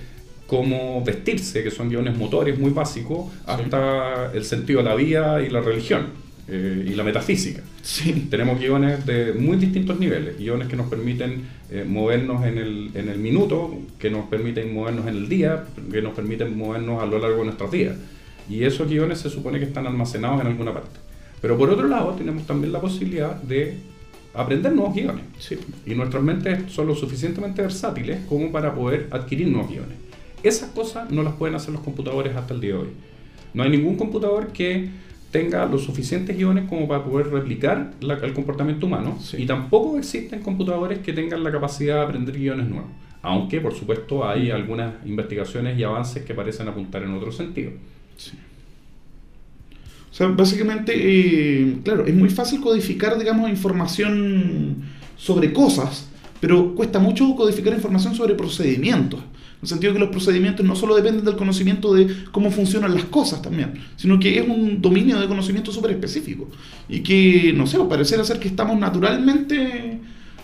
cómo 0.45 1.03
vestirse, 1.05 1.63
que 1.63 1.71
son 1.71 1.89
guiones 1.89 2.17
motores 2.17 2.57
muy 2.59 2.71
básicos, 2.71 3.31
hasta 3.45 4.31
el 4.33 4.43
sentido 4.45 4.79
de 4.79 4.85
la 4.85 4.95
vida 4.95 5.41
y 5.41 5.49
la 5.49 5.61
religión 5.61 6.07
eh, 6.49 6.85
y 6.89 6.95
la 6.95 7.03
metafísica. 7.03 7.61
Sí. 7.87 8.27
Tenemos 8.29 8.59
guiones 8.59 9.05
de 9.05 9.31
muy 9.31 9.55
distintos 9.55 9.97
niveles, 9.97 10.37
guiones 10.37 10.67
que 10.67 10.75
nos 10.75 10.89
permiten 10.89 11.47
eh, 11.71 11.85
movernos 11.87 12.45
en 12.45 12.57
el, 12.57 12.91
en 12.93 13.07
el 13.07 13.17
minuto, 13.17 13.79
que 13.97 14.09
nos 14.09 14.25
permiten 14.25 14.73
movernos 14.73 15.07
en 15.07 15.15
el 15.15 15.29
día, 15.29 15.63
que 15.89 16.01
nos 16.01 16.13
permiten 16.13 16.57
movernos 16.57 17.01
a 17.01 17.05
lo 17.05 17.17
largo 17.17 17.37
de 17.37 17.45
nuestros 17.45 17.71
días. 17.71 17.95
Y 18.49 18.65
esos 18.65 18.89
guiones 18.89 19.19
se 19.19 19.29
supone 19.29 19.57
que 19.57 19.63
están 19.63 19.87
almacenados 19.87 20.41
en 20.41 20.47
alguna 20.47 20.73
parte. 20.73 20.99
Pero 21.41 21.57
por 21.57 21.69
otro 21.69 21.87
lado, 21.87 22.11
tenemos 22.11 22.45
también 22.45 22.73
la 22.73 22.81
posibilidad 22.81 23.41
de 23.41 23.77
aprender 24.33 24.73
nuevos 24.73 24.93
guiones. 24.93 25.23
Sí. 25.39 25.57
Y 25.85 25.95
nuestras 25.95 26.21
mentes 26.21 26.69
son 26.69 26.87
lo 26.87 26.95
suficientemente 26.95 27.61
versátiles 27.61 28.19
como 28.27 28.51
para 28.51 28.75
poder 28.75 29.07
adquirir 29.11 29.47
nuevos 29.47 29.71
guiones. 29.71 29.95
Esas 30.43 30.71
cosas 30.71 31.09
no 31.09 31.23
las 31.23 31.35
pueden 31.35 31.55
hacer 31.55 31.71
los 31.71 31.83
computadores 31.83 32.35
hasta 32.35 32.53
el 32.53 32.59
día 32.59 32.73
de 32.73 32.79
hoy. 32.79 32.89
No 33.53 33.63
hay 33.63 33.69
ningún 33.69 33.95
computador 33.95 34.47
que 34.51 34.89
tenga 35.37 35.65
los 35.65 35.83
suficientes 35.83 36.35
guiones 36.35 36.65
como 36.67 36.87
para 36.87 37.03
poder 37.03 37.27
replicar 37.29 37.93
la- 38.01 38.15
el 38.15 38.33
comportamiento 38.33 38.85
humano 38.87 39.17
Sí. 39.21 39.37
y 39.43 39.45
tampoco 39.45 39.97
existen 39.97 40.41
computadores 40.41 40.99
que 40.99 41.13
tengan 41.13 41.43
la 41.43 41.51
capacidad 41.51 41.95
de 41.97 42.01
aprender 42.01 42.35
guiones 42.37 42.67
nuevos. 42.67 42.89
Aunque, 43.21 43.59
por 43.61 43.73
supuesto, 43.73 44.27
hay 44.27 44.51
algunas 44.51 44.93
investigaciones 45.05 45.77
y 45.77 45.83
avances 45.83 46.23
que 46.23 46.33
parecen 46.33 46.67
apuntar 46.67 47.03
en 47.03 47.11
otro 47.13 47.31
sentido. 47.31 47.71
Sí. 48.17 48.31
O 50.11 50.13
sea, 50.17 50.27
básicamente, 50.27 50.93
eh, 50.95 51.77
claro, 51.83 52.05
es 52.05 52.15
muy 52.15 52.29
fácil 52.29 52.59
codificar, 52.61 53.17
digamos, 53.19 53.49
información 53.49 54.77
sobre 55.17 55.53
cosas, 55.53 56.09
pero 56.39 56.73
cuesta 56.75 56.99
mucho 56.99 57.35
codificar 57.35 57.73
información 57.73 58.15
sobre 58.15 58.33
procedimientos. 58.33 59.19
En 59.57 59.63
el 59.63 59.67
sentido 59.69 59.93
que 59.93 59.99
los 59.99 60.09
procedimientos 60.09 60.63
no 60.63 60.75
solo 60.75 60.95
dependen 60.95 61.25
del 61.25 61.35
conocimiento 61.35 61.91
de 61.93 62.25
cómo 62.31 62.51
funcionan 62.51 62.93
las 62.93 63.05
cosas 63.05 63.41
también, 63.41 63.73
sino 63.95 64.19
que 64.19 64.37
es 64.37 64.47
un 64.47 64.81
dominio 64.81 65.19
de 65.19 65.27
conocimiento 65.27 65.71
súper 65.71 65.91
específico. 65.91 66.47
Y 66.87 66.99
que, 66.99 67.53
no 67.53 67.65
sé, 67.65 67.79
pareciera 67.89 68.23
ser 68.23 68.39
que 68.39 68.47
estamos 68.47 68.79
naturalmente... 68.79 69.99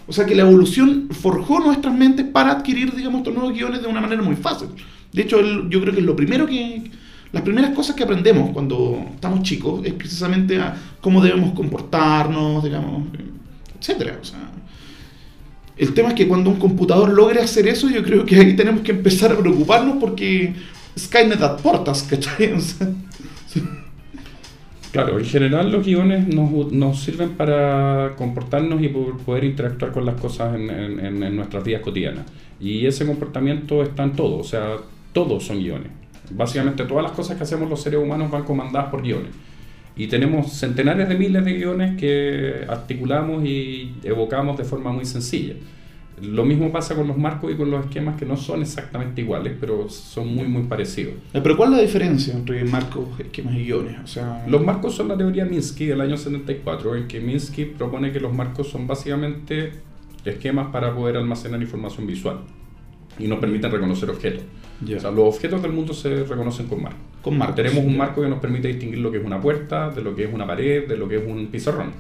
O 0.05 0.11
sea, 0.11 0.25
que 0.25 0.35
la 0.35 0.41
evolución 0.41 1.09
forjó 1.11 1.59
nuestras 1.59 1.95
mentes 1.95 2.25
para 2.25 2.51
adquirir, 2.51 2.93
digamos, 2.93 3.19
estos 3.19 3.33
nuevos 3.33 3.53
guiones 3.53 3.81
de 3.81 3.87
una 3.87 4.01
manera 4.01 4.21
muy 4.21 4.35
fácil. 4.35 4.67
De 5.13 5.21
hecho, 5.21 5.39
yo 5.69 5.79
creo 5.79 5.93
que 5.93 5.99
es 5.99 6.05
lo 6.05 6.15
primero 6.15 6.45
que... 6.45 6.91
Las 7.31 7.41
primeras 7.41 7.71
cosas 7.71 7.95
que 7.95 8.03
aprendemos 8.03 8.51
cuando 8.51 9.05
estamos 9.13 9.41
chicos 9.41 9.81
es 9.83 9.93
precisamente 9.93 10.59
a 10.59 10.75
cómo 11.01 11.19
debemos 11.19 11.53
comportarnos, 11.53 12.63
digamos, 12.63 13.07
etcétera. 13.79 14.19
O 14.21 14.25
sea, 14.25 14.51
el 15.77 15.93
tema 15.93 16.09
es 16.09 16.15
que 16.15 16.27
cuando 16.27 16.49
un 16.49 16.57
computador 16.57 17.09
logre 17.13 17.41
hacer 17.41 17.67
eso, 17.67 17.89
yo 17.89 18.03
creo 18.03 18.25
que 18.25 18.35
ahí 18.37 18.55
tenemos 18.55 18.81
que 18.81 18.91
empezar 18.91 19.31
a 19.31 19.37
preocuparnos 19.37 19.97
porque 19.99 20.53
Skynet 20.97 21.39
portas, 21.61 22.03
¿cachai? 22.03 22.53
Claro, 24.91 25.17
en 25.17 25.25
general 25.25 25.71
los 25.71 25.83
guiones 25.83 26.27
nos, 26.27 26.71
nos 26.71 26.99
sirven 27.01 27.31
para 27.31 28.13
comportarnos 28.15 28.79
y 28.83 28.89
poder 28.89 29.43
interactuar 29.43 29.91
con 29.91 30.05
las 30.05 30.19
cosas 30.21 30.53
en- 30.55 30.69
en- 30.69 31.23
en 31.23 31.35
nuestras 31.35 31.63
vidas 31.63 31.81
cotidianas. 31.81 32.25
Y 32.59 32.85
ese 32.85 33.05
comportamiento 33.07 33.81
está 33.81 34.03
en 34.03 34.11
todo, 34.13 34.37
o 34.37 34.43
sea, 34.43 34.75
todos 35.11 35.43
son 35.45 35.59
guiones. 35.59 35.87
Básicamente 36.29 36.83
todas 36.85 37.03
las 37.03 37.11
cosas 37.13 37.37
que 37.37 37.43
hacemos 37.43 37.67
los 37.69 37.81
seres 37.81 37.99
humanos 37.99 38.29
van 38.29 38.43
comandadas 38.43 38.89
por 38.91 39.01
guiones. 39.01 39.31
Y 39.95 40.07
tenemos 40.07 40.53
centenares 40.53 41.07
de 41.07 41.15
miles 41.15 41.45
de 41.45 41.53
guiones 41.53 41.97
que 41.99 42.65
articulamos 42.67 43.45
y 43.45 43.93
evocamos 44.03 44.57
de 44.57 44.63
forma 44.63 44.91
muy 44.91 45.05
sencilla. 45.05 45.53
Lo 46.21 46.45
mismo 46.45 46.71
pasa 46.71 46.95
con 46.95 47.07
los 47.07 47.17
marcos 47.17 47.51
y 47.51 47.55
con 47.55 47.69
los 47.69 47.85
esquemas 47.85 48.17
que 48.17 48.25
no 48.25 48.37
son 48.37 48.61
exactamente 48.61 49.21
iguales, 49.21 49.53
pero 49.59 49.89
son 49.89 50.33
muy 50.33 50.47
muy 50.47 50.63
parecidos. 50.63 51.15
Eh, 51.33 51.41
Pero 51.41 51.57
¿cuál 51.57 51.71
es 51.71 51.77
la 51.77 51.81
diferencia 51.83 52.33
entre 52.33 52.63
marcos, 52.63 53.07
esquemas 53.19 53.55
y 53.55 53.65
guiones? 53.65 53.97
O 54.03 54.07
sea, 54.07 54.45
Los 54.47 54.63
marcos 54.63 54.95
son 54.95 55.07
la 55.09 55.17
teoría 55.17 55.45
Minsky 55.45 55.87
del 55.87 56.01
año 56.01 56.15
74, 56.15 56.95
en 56.95 57.07
que 57.07 57.19
Minsky 57.19 57.65
propone 57.65 58.11
que 58.11 58.19
los 58.19 58.33
marcos 58.33 58.69
son 58.69 58.87
básicamente 58.87 59.71
esquemas 60.23 60.67
para 60.71 60.95
poder 60.95 61.17
almacenar 61.17 61.61
información 61.61 62.07
visual 62.07 62.37
y 63.19 63.27
nos 63.27 63.39
permiten 63.39 63.71
reconocer 63.71 64.09
objetos. 64.09 64.43
Ya. 64.85 64.97
O 64.97 64.99
sea, 64.99 65.11
los 65.11 65.35
objetos 65.35 65.61
del 65.61 65.71
mundo 65.71 65.93
se 65.93 66.23
reconocen 66.23 66.67
con 66.67 66.81
marcos. 66.81 66.99
con 67.21 67.37
marcos. 67.37 67.55
Tenemos 67.55 67.83
un 67.85 67.95
marco 67.97 68.21
que 68.21 68.27
nos 68.27 68.39
permite 68.39 68.67
distinguir 68.67 68.99
lo 68.99 69.11
que 69.11 69.17
es 69.19 69.25
una 69.25 69.39
puerta, 69.39 69.89
de 69.91 70.01
lo 70.01 70.15
que 70.15 70.25
es 70.25 70.33
una 70.33 70.45
pared, 70.45 70.87
de 70.87 70.97
lo 70.97 71.07
que 71.07 71.17
es 71.17 71.23
un 71.25 71.47
pizarrón. 71.47 71.91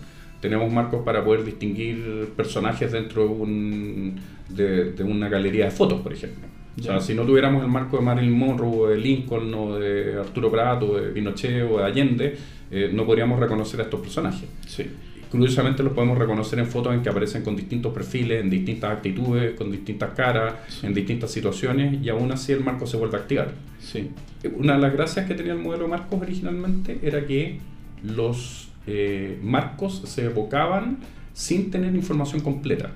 Tenemos 0.41 0.69
marcos 0.71 1.01
para 1.05 1.23
poder 1.23 1.45
distinguir 1.45 2.29
personajes 2.35 2.91
dentro 2.91 3.23
de, 3.23 3.29
un- 3.29 4.15
de, 4.49 4.91
de 4.91 5.03
una 5.03 5.29
galería 5.29 5.65
de 5.65 5.71
fotos, 5.71 6.01
por 6.01 6.11
ejemplo. 6.11 6.43
O 6.77 6.83
sea, 6.83 6.99
si 6.99 7.13
no 7.13 7.23
tuviéramos 7.23 7.61
el 7.63 7.69
marco 7.69 7.97
de 7.97 8.03
Marilyn 8.03 8.33
Monroe, 8.37 8.75
o 8.77 8.87
de 8.87 8.97
Lincoln, 8.97 9.53
o 9.53 9.75
de 9.79 10.15
Arturo 10.19 10.51
Prat, 10.51 10.81
o 10.83 10.95
de 10.99 11.09
Pinochet, 11.11 11.63
o 11.71 11.77
de 11.77 11.83
Allende, 11.85 12.35
eh, 12.71 12.89
no 12.91 13.05
podríamos 13.05 13.39
reconocer 13.39 13.79
a 13.79 13.83
estos 13.83 13.99
personajes. 14.01 14.49
Sí. 14.67 14.87
Curiosamente 15.33 15.81
los 15.81 15.93
podemos 15.93 16.15
reconocer 16.15 16.59
en 16.59 16.67
fotos 16.67 16.93
en 16.93 17.01
que 17.01 17.09
aparecen 17.09 17.41
con 17.41 17.55
distintos 17.55 17.91
perfiles, 17.91 18.43
en 18.43 18.51
distintas 18.51 18.91
actitudes, 18.91 19.55
con 19.57 19.71
distintas 19.71 20.11
caras, 20.11 20.53
en 20.83 20.93
distintas 20.93 21.31
situaciones, 21.31 22.03
y 22.03 22.09
aún 22.09 22.31
así 22.31 22.51
el 22.51 22.63
marco 22.63 22.85
se 22.85 22.97
vuelve 22.97 23.17
a 23.17 23.21
activar. 23.21 23.51
Sí. 23.79 24.11
Una 24.55 24.75
de 24.75 24.81
las 24.81 24.93
gracias 24.93 25.25
que 25.25 25.33
tenía 25.33 25.53
el 25.53 25.57
modelo 25.57 25.87
Marcos 25.87 26.21
originalmente 26.21 26.99
era 27.01 27.25
que 27.25 27.57
los 28.03 28.69
eh, 28.85 29.39
marcos 29.41 30.03
se 30.05 30.25
evocaban 30.25 30.99
sin 31.33 31.71
tener 31.71 31.95
información 31.95 32.41
completa. 32.41 32.91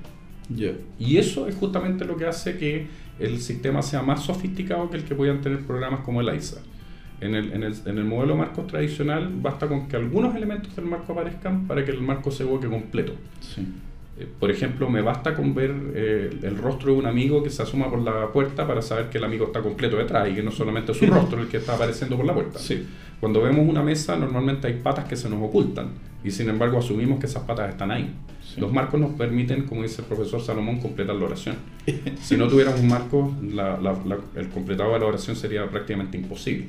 Ya. 0.48 0.74
Y 1.00 1.18
eso 1.18 1.48
es 1.48 1.56
justamente 1.56 2.06
lo 2.06 2.18
que 2.18 2.28
hace 2.28 2.60
que 2.60 2.86
el 3.18 3.42
sistema 3.42 3.82
sea 3.82 4.04
más 4.04 4.24
sofisticado 4.24 4.92
que 4.92 4.98
el 4.98 5.06
que 5.06 5.16
puedan 5.16 5.42
tener 5.42 5.62
programas 5.62 6.02
como 6.02 6.22
el 6.22 6.30
AISA. 6.30 6.62
En 7.20 7.34
el, 7.36 7.52
en 7.52 7.64
el, 7.64 7.74
en 7.86 7.98
el 7.98 8.04
modelo 8.06 8.36
Marcos 8.36 8.68
tradicional 8.68 9.30
basta 9.42 9.68
con 9.68 9.88
que 9.88 9.96
algunos 9.96 10.36
elementos 10.36 10.76
del 10.76 10.86
marco 10.86 11.14
aparezcan 11.14 11.66
para 11.68 11.84
que 11.84 11.92
el 11.92 12.02
marco 12.02 12.30
se 12.32 12.44
evoque 12.44 12.68
completo. 12.68 13.14
Sí. 13.40 13.66
Eh, 14.20 14.28
Por 14.40 14.52
ejemplo, 14.52 14.88
me 14.90 15.02
basta 15.02 15.34
con 15.34 15.56
ver 15.56 15.74
eh, 15.96 16.30
el 16.44 16.58
rostro 16.58 16.94
de 16.94 17.00
un 17.00 17.06
amigo 17.08 17.42
que 17.42 17.50
se 17.50 17.64
asoma 17.64 17.90
por 17.90 18.00
la 18.00 18.32
puerta 18.32 18.68
para 18.68 18.82
saber 18.84 19.10
que 19.10 19.18
el 19.18 19.24
amigo 19.24 19.46
está 19.46 19.62
completo 19.62 19.98
detrás 19.98 20.30
y 20.30 20.36
que 20.36 20.44
no 20.44 20.52
solamente 20.52 20.92
es 20.92 20.98
su 21.00 21.08
rostro 21.08 21.42
el 21.42 21.48
que 21.48 21.58
está 21.58 21.74
apareciendo 21.74 22.18
por 22.18 22.26
la 22.26 22.34
puerta. 22.36 22.60
Sí. 22.60 22.86
Cuando 23.20 23.42
vemos 23.42 23.68
una 23.68 23.82
mesa, 23.82 24.16
normalmente 24.16 24.68
hay 24.68 24.74
patas 24.76 25.06
que 25.06 25.16
se 25.16 25.28
nos 25.28 25.42
ocultan 25.42 25.90
y 26.24 26.30
sin 26.30 26.50
embargo 26.50 26.78
asumimos 26.78 27.20
que 27.20 27.26
esas 27.26 27.44
patas 27.44 27.70
están 27.70 27.90
ahí. 27.92 28.12
Sí. 28.44 28.62
Los 28.62 28.72
marcos 28.72 29.00
nos 29.00 29.12
permiten, 29.12 29.64
como 29.64 29.82
dice 29.84 30.02
el 30.04 30.08
profesor 30.08 30.40
Salomón, 30.42 30.80
completar 30.80 31.16
la 31.16 31.26
oración. 31.26 31.56
si 32.22 32.38
no 32.38 32.48
tuviéramos 32.48 32.80
un 32.80 32.88
marco, 32.90 33.36
la- 33.42 33.78
la- 33.82 33.98
la- 34.06 34.20
el 34.36 34.50
completado 34.50 34.94
de 34.94 35.00
la 35.00 35.06
oración 35.08 35.36
sería 35.36 35.68
prácticamente 35.70 36.18
imposible. 36.18 36.68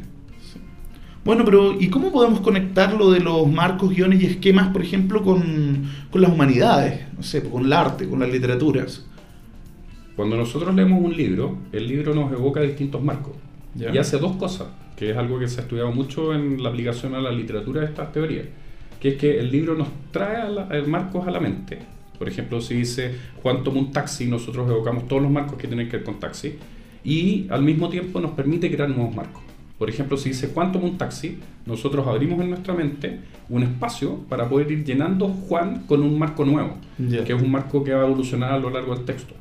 Bueno, 1.29 1.45
pero 1.45 1.79
¿y 1.79 1.91
cómo 1.91 2.11
podemos 2.11 2.41
conectar 2.41 2.95
lo 2.95 3.11
de 3.11 3.21
los 3.21 3.47
marcos, 3.47 3.91
guiones 3.91 4.23
y 4.23 4.25
esquemas, 4.25 4.69
por 4.73 4.81
ejemplo, 4.81 5.23
con, 5.23 5.85
con 6.11 6.23
las 6.23 6.33
humanidades? 6.33 7.03
No 7.14 7.23
sé, 7.23 7.43
con 7.43 7.67
el 7.67 7.73
arte, 7.75 8.09
con 8.09 8.21
las 8.21 8.31
literaturas. 8.31 9.05
Cuando 10.17 10.38
nosotros 10.38 10.75
leemos 10.75 11.05
un 11.05 11.14
libro, 11.14 11.59
el 11.71 11.87
libro 11.87 12.14
nos 12.14 12.33
evoca 12.33 12.62
distintos 12.62 13.03
marcos. 13.05 13.35
Ya. 13.75 13.95
Y 13.95 13.99
hace 13.99 14.17
dos 14.17 14.37
cosas, 14.37 14.69
que 14.97 15.11
es 15.11 15.19
algo 15.19 15.38
que 15.38 15.49
se 15.49 15.61
ha 15.61 15.64
estudiado 15.64 15.93
mucho 15.93 16.33
en 16.33 16.62
la 16.62 16.71
aplicación 16.71 17.14
a 17.14 17.21
la 17.21 17.31
literatura 17.31 17.83
de 17.83 17.88
estas 17.88 18.11
teorías, 18.11 18.47
que 18.99 19.11
es 19.11 19.17
que 19.17 19.38
el 19.38 19.53
libro 19.53 19.75
nos 19.75 19.88
trae 20.11 20.37
a 20.37 20.49
la- 20.49 20.62
a 20.62 20.83
marcos 20.87 21.29
a 21.29 21.31
la 21.31 21.41
mente. 21.41 21.79
Por 22.19 22.27
ejemplo, 22.27 22.59
si 22.62 22.73
dice 22.73 23.14
Juan 23.43 23.62
toma 23.62 23.81
un 23.81 23.93
taxi, 23.93 24.29
nosotros 24.29 24.67
evocamos 24.71 25.07
todos 25.07 25.21
los 25.21 25.31
marcos 25.31 25.59
que 25.59 25.69
tienen 25.69 25.91
que 25.91 25.99
ver 25.99 26.07
con 26.07 26.19
taxi, 26.19 26.55
y 27.05 27.47
al 27.51 27.62
mismo 27.62 27.91
tiempo 27.91 28.19
nos 28.19 28.31
permite 28.31 28.71
crear 28.71 28.88
nuevos 28.88 29.14
marcos. 29.14 29.43
Por 29.79 29.88
ejemplo, 29.88 30.17
si 30.17 30.31
dice 30.31 30.49
Juan 30.53 30.73
toma 30.73 30.87
un 30.87 30.99
taxi, 30.99 31.38
nosotros 31.64 32.07
abrimos 32.07 32.41
en 32.41 32.51
nuestra 32.51 32.75
mente 32.75 33.21
un 33.49 33.62
espacio 33.62 34.17
para 34.29 34.49
poder 34.49 34.71
ir 34.73 34.85
llenando 34.85 35.29
Juan 35.29 35.85
con 35.87 36.03
un 36.03 36.19
marco 36.19 36.45
nuevo, 36.45 36.77
Ya. 36.99 37.23
que 37.25 37.33
es 37.33 37.41
un 37.41 37.51
marco 37.51 37.85
que 37.85 37.93
va 37.95 38.03
a 38.03 38.07
evolucionar 38.07 38.53
a 38.53 38.59
lo 38.59 38.71
largo 38.71 38.95
del 38.97 39.05
texto. 39.05 39.35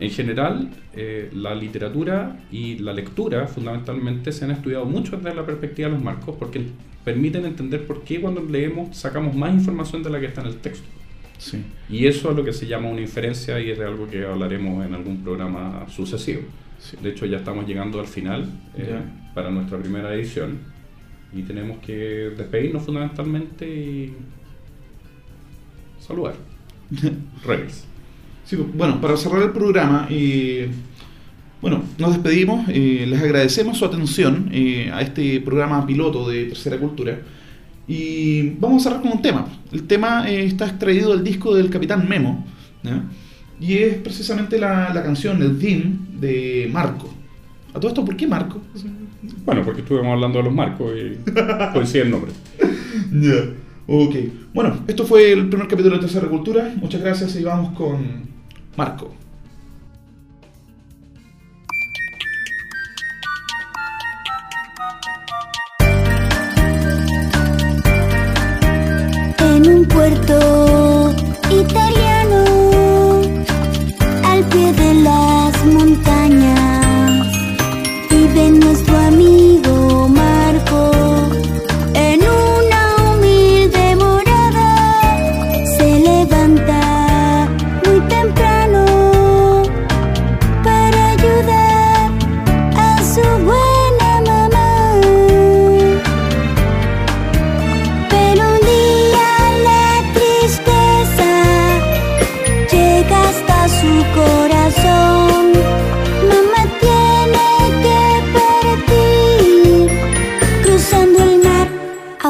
En 0.00 0.10
general, 0.10 0.70
eh, 0.94 1.30
la 1.34 1.54
literatura 1.54 2.38
y 2.52 2.78
la 2.78 2.92
lectura 2.92 3.48
fundamentalmente 3.48 4.30
se 4.32 4.44
han 4.44 4.52
estudiado 4.52 4.84
mucho 4.84 5.16
desde 5.16 5.34
la 5.34 5.44
perspectiva 5.44 5.88
de 5.88 5.94
los 5.94 6.04
marcos 6.04 6.36
porque 6.38 6.62
permiten 7.04 7.44
entender 7.46 7.84
por 7.86 8.02
qué 8.04 8.20
cuando 8.20 8.42
leemos 8.42 8.96
sacamos 8.96 9.34
más 9.34 9.52
información 9.54 10.02
de 10.02 10.10
la 10.10 10.20
que 10.20 10.26
está 10.26 10.42
en 10.42 10.48
el 10.48 10.56
texto. 10.56 10.86
Sí. 11.38 11.64
Y 11.88 12.06
eso 12.06 12.30
es 12.30 12.36
lo 12.36 12.44
que 12.44 12.52
se 12.52 12.66
llama 12.66 12.90
una 12.90 13.00
inferencia 13.00 13.58
y 13.60 13.70
es 13.70 13.78
de 13.78 13.86
algo 13.86 14.08
que 14.08 14.24
hablaremos 14.24 14.84
en 14.86 14.94
algún 14.94 15.22
programa 15.22 15.86
sucesivo. 15.88 16.42
Sí. 16.78 16.96
De 17.02 17.10
hecho, 17.10 17.26
ya 17.26 17.38
estamos 17.38 17.66
llegando 17.66 17.98
al 17.98 18.06
final 18.06 18.44
eh, 18.76 18.86
Ya. 18.90 19.27
Para 19.38 19.50
nuestra 19.52 19.78
primera 19.78 20.12
edición 20.12 20.58
y 21.32 21.42
tenemos 21.42 21.78
que 21.78 22.32
despedirnos 22.36 22.82
fundamentalmente 22.82 23.68
y 23.68 24.12
saludar. 26.00 26.34
Revis. 27.46 27.84
Sí, 28.44 28.56
pues, 28.56 28.74
bueno, 28.74 29.00
para 29.00 29.16
cerrar 29.16 29.42
el 29.42 29.52
programa, 29.52 30.08
eh, 30.10 30.68
bueno, 31.62 31.84
nos 31.98 32.14
despedimos, 32.14 32.68
eh, 32.68 33.06
les 33.08 33.22
agradecemos 33.22 33.78
su 33.78 33.84
atención 33.84 34.48
eh, 34.50 34.90
a 34.92 35.02
este 35.02 35.40
programa 35.40 35.86
piloto 35.86 36.28
de 36.28 36.46
Tercera 36.46 36.76
Cultura 36.76 37.20
y 37.86 38.50
vamos 38.58 38.84
a 38.84 38.88
cerrar 38.88 39.02
con 39.02 39.12
un 39.12 39.22
tema. 39.22 39.46
El 39.70 39.84
tema 39.84 40.28
eh, 40.28 40.46
está 40.46 40.66
extraído 40.66 41.14
del 41.14 41.22
disco 41.22 41.54
del 41.54 41.70
Capitán 41.70 42.08
Memo 42.08 42.44
¿ya? 42.82 43.04
y 43.60 43.74
es 43.74 43.94
precisamente 43.98 44.58
la, 44.58 44.92
la 44.92 45.04
canción, 45.04 45.40
el 45.40 45.60
theme 45.60 45.96
de 46.18 46.68
Marco. 46.72 47.14
A 47.72 47.78
todo 47.78 47.90
esto, 47.90 48.04
¿por 48.04 48.16
qué 48.16 48.26
Marco? 48.26 48.60
Bueno, 49.44 49.62
porque 49.64 49.80
estuvimos 49.80 50.12
hablando 50.12 50.38
de 50.38 50.44
los 50.44 50.54
marcos 50.54 50.92
y 50.96 51.18
coincide 51.72 52.02
el 52.02 52.10
nombre. 52.10 52.32
Ya. 53.12 53.52
Ok. 53.86 54.14
Bueno, 54.52 54.78
esto 54.86 55.04
fue 55.06 55.32
el 55.32 55.48
primer 55.48 55.66
capítulo 55.66 55.96
de 55.96 56.02
Tercera 56.02 56.28
Cultura. 56.28 56.72
Muchas 56.76 57.00
gracias 57.00 57.34
y 57.36 57.44
vamos 57.44 57.76
con 57.76 58.28
Marco. 58.76 59.14
En 69.40 69.66
un 69.66 69.84
puerto 69.86 70.67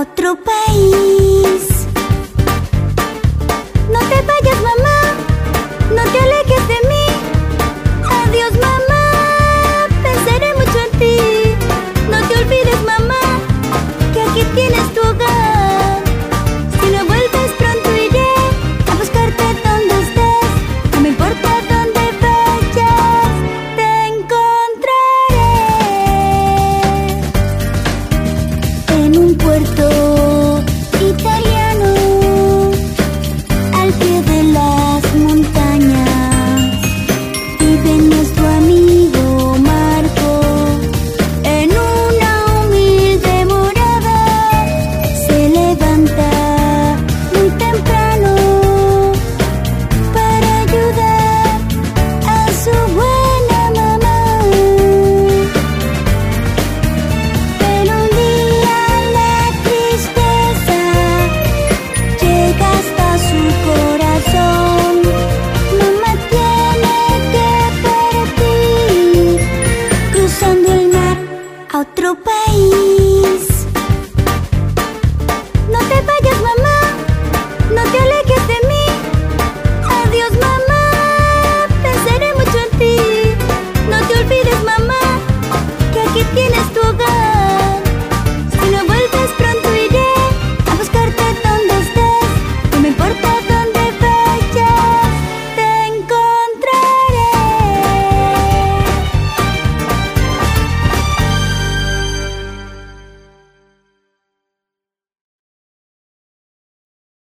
otro. 0.00 0.38